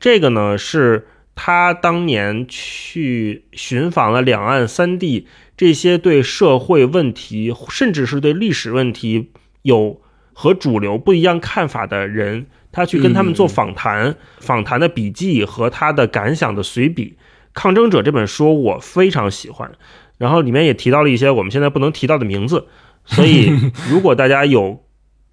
[0.00, 9.30] 这个呢是他当年去寻访了两岸三地这些对社会问题，甚至是对历史问题
[9.62, 10.00] 有
[10.32, 17.16] 和主流不一样看法的人，他去跟他们做访谈，访谈的笔记和他的感想的随笔。
[17.60, 19.70] 《抗争者》这本书我非常喜欢，
[20.16, 22.66] 然后里面也提到了一些我们现在不能提到的名字，
[23.04, 23.52] 所以
[23.88, 24.82] 如果大家有。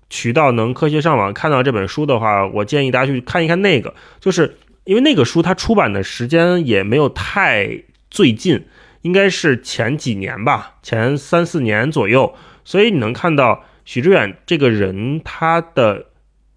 [0.09, 8.65] 渠道能科学上网看到这本书的话，我建议大家去看一看那个，就是因为那个书它出版的时间也没有太最近，
[9.01, 16.05] 应该是前几年吧，前三四年左右，所以你能看到许知远这个人他的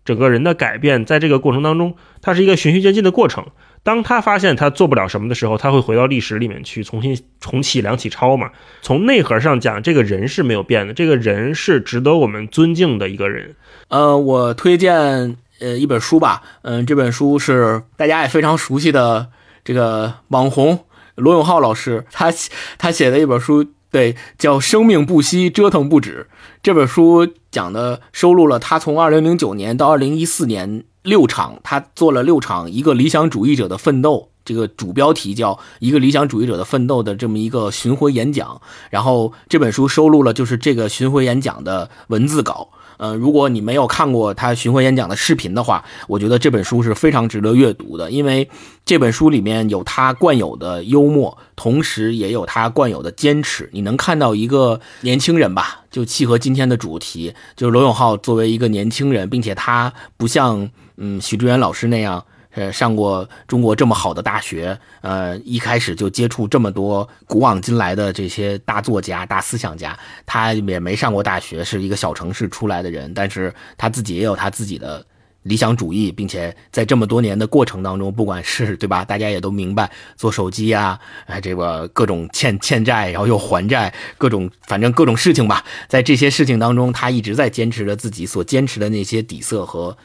[0.05, 3.47] 整个人的改变，在这个过程当中，它是一个循序渐进的过程。
[3.89, 8.51] 当他发现他做不了什么的时候，他会回到历史里面去重新重启梁启超嘛？
[8.83, 13.57] 从内核上讲，这个人是没有变的，这个人是值得我们尊敬的一个人。
[13.89, 19.29] 呃，我推荐呃一本书吧，嗯，这本书是大家也非常熟悉的
[19.65, 20.81] 这个网红
[21.15, 22.31] 罗永浩老师，他
[22.77, 26.27] 他写的一本书，对，叫《生命不息，折腾不止》。
[26.63, 30.85] 这本书讲的收录了他从2009年到2014年。
[31.09, 38.61] 六场，他做了六场一个理想主义者的奋斗，这个主标题叫一个理想主义者的奋斗的这么一个巡回演讲。
[38.91, 42.69] 然后这本书收录了就是这个巡回演讲的文字稿。
[42.99, 48.51] 呃，如果你没有看过他巡回演讲的视频的话，我觉得这本书是非常值得阅读的，因为
[48.85, 53.71] 这本书里面有他惯有的幽默，同时也有他惯有的坚持。
[53.73, 60.69] 你能看到一个年轻人吧，就契合今天的主题，就是罗永浩作为一个年轻人，并且他不像。
[61.01, 69.97] 嗯，许志远老师那样，呃，上过中国这么好的大学，呃，一开始就接触这么多古往今来的这些大作家、大思想家。
[70.27, 75.07] 他也没上过大学，是一个小城市出来的人，但是他自己也有他自己的
[75.45, 89.97] 理想主义，并且在这么多年的过程当中，不管是对吧，大家也都明白，做手机啊，哎，这个各种欠欠债，然后又还债，各种反正各种事情吧，在这些事情当中，他一直在坚持着自己所坚持的那些底色和。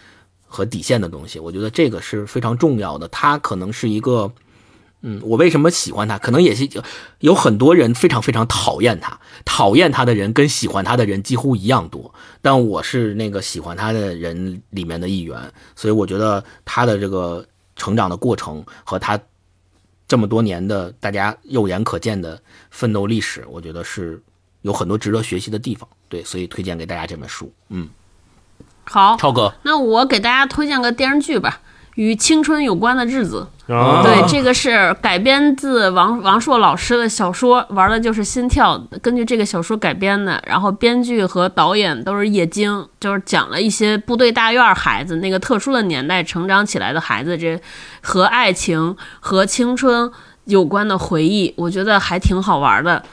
[0.53, 3.07] 和底线的东西，我觉得这个是非常重要的。
[3.07, 4.31] 他可能是一个，
[5.01, 6.19] 嗯，我为什么喜欢他？
[6.19, 6.69] 可能也是
[7.21, 12.13] 有很多人非常非常讨厌他，讨厌他的人跟喜欢他的人几乎一样多。
[12.43, 17.43] 但我是那个喜欢他的人里面的一员，所以我觉得他的这个
[17.75, 19.19] 成长的过程和他
[20.07, 22.39] 这么多年的大家肉眼可见的
[22.69, 24.21] 奋斗历史，我觉得是
[24.61, 25.89] 有很多值得学习的地方。
[26.07, 27.51] 对，所以推荐给大家这本书。
[27.69, 27.89] 嗯，
[28.85, 31.59] 好，超哥，那我给大家推荐个电视剧吧。
[31.95, 40.41] 与青春有关的日子，啊对，这个是改编自王王朔老师的小说，玩的就是心跳，根据这个小说改编的。
[40.47, 47.61] 然后编剧和导演都是叶京，就是讲了一些部队大院孩子那个特殊的年代成长起来的孩子，这
[48.01, 50.11] 和爱情和青春
[50.45, 53.03] 有关的回忆，我觉得还挺好玩的。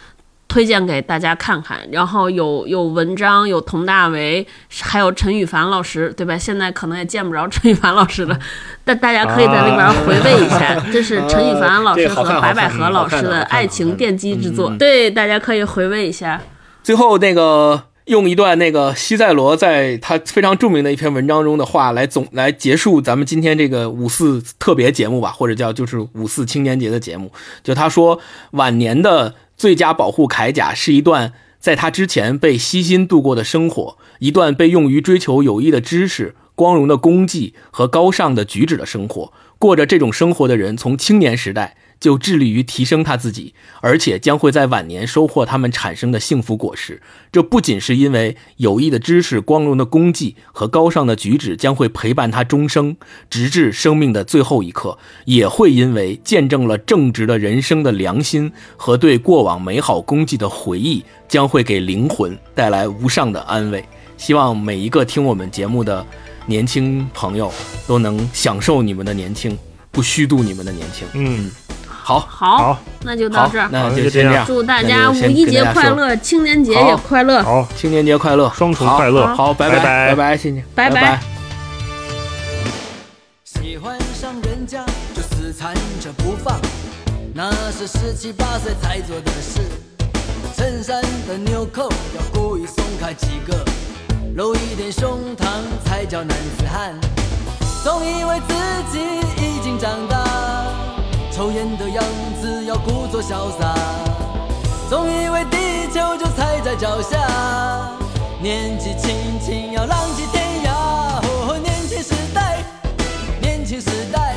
[0.50, 4.44] 推荐给大家看看，然后有有文章，有佟大为，
[4.82, 6.36] 还有陈羽凡老师，对吧？
[6.36, 8.36] 现在可能也见不着陈羽凡老师了，
[8.84, 16.40] 但大家可以在那边回味一下，这是陈羽凡老师和白百合老师的爱情奠基之作，对，大家可以回味一下。
[16.82, 27.30] 最后那个用一段那个西塞罗在他非常著名的一篇文章中的话来总来结束咱们今天这个五四特别节目吧，或者叫就是五四青年节的节目，
[27.62, 28.18] 就他说
[28.50, 29.32] 晚年的。
[29.60, 39.34] 最佳保护铠甲是一段在他之前被悉心度过的生活，一段被用于追求有益的知识、光荣的功绩和高尚的举止的生活。
[39.58, 41.76] 过着这种生活的人，从青年时代。
[42.00, 47.02] 就致力于提升他自己，而且将会在晚年收获他们产生的幸福果实。
[47.30, 52.96] 这不仅是因为有益的知识、光荣的功绩和高尚的举止将会陪伴他终生，
[53.28, 63.84] 直至生命的最后一刻，也会因为见证了正直的人生的良心和对过往美好功绩的回忆，将会给灵魂带来无上的安慰。
[64.16, 66.04] 希望每一个听我们节目的
[66.46, 67.52] 年轻朋友
[67.86, 69.56] 都能享受你们的年轻，
[69.90, 71.06] 不虚度你们的年轻。
[71.14, 71.50] 嗯。
[72.02, 74.44] 好好，那就到这儿，那就这样。
[74.46, 77.42] 祝大家五一节快乐，青年节也快乐。
[77.42, 79.26] 好，青年节快乐，双重快乐。
[79.34, 81.20] 好，拜拜拜拜，谢谢，拜拜。
[83.44, 86.58] 喜欢上人家就死缠着不放，
[87.34, 89.60] 那是十七八岁才做的事。
[90.56, 93.64] 衬衫的纽扣要故意松开几个，
[94.34, 95.46] 露一点胸膛
[95.84, 96.94] 才叫男子汉。
[97.82, 98.54] 总以为自
[98.92, 98.98] 己
[99.38, 100.79] 已经长大。
[101.40, 102.04] 抽烟的样
[102.38, 103.74] 子要故作潇洒，
[104.90, 107.16] 总以为地球就踩在脚下。
[108.42, 110.70] 年纪轻轻要浪迹天涯，
[111.22, 112.62] 哦，年轻时代，
[113.40, 114.29] 年轻时代，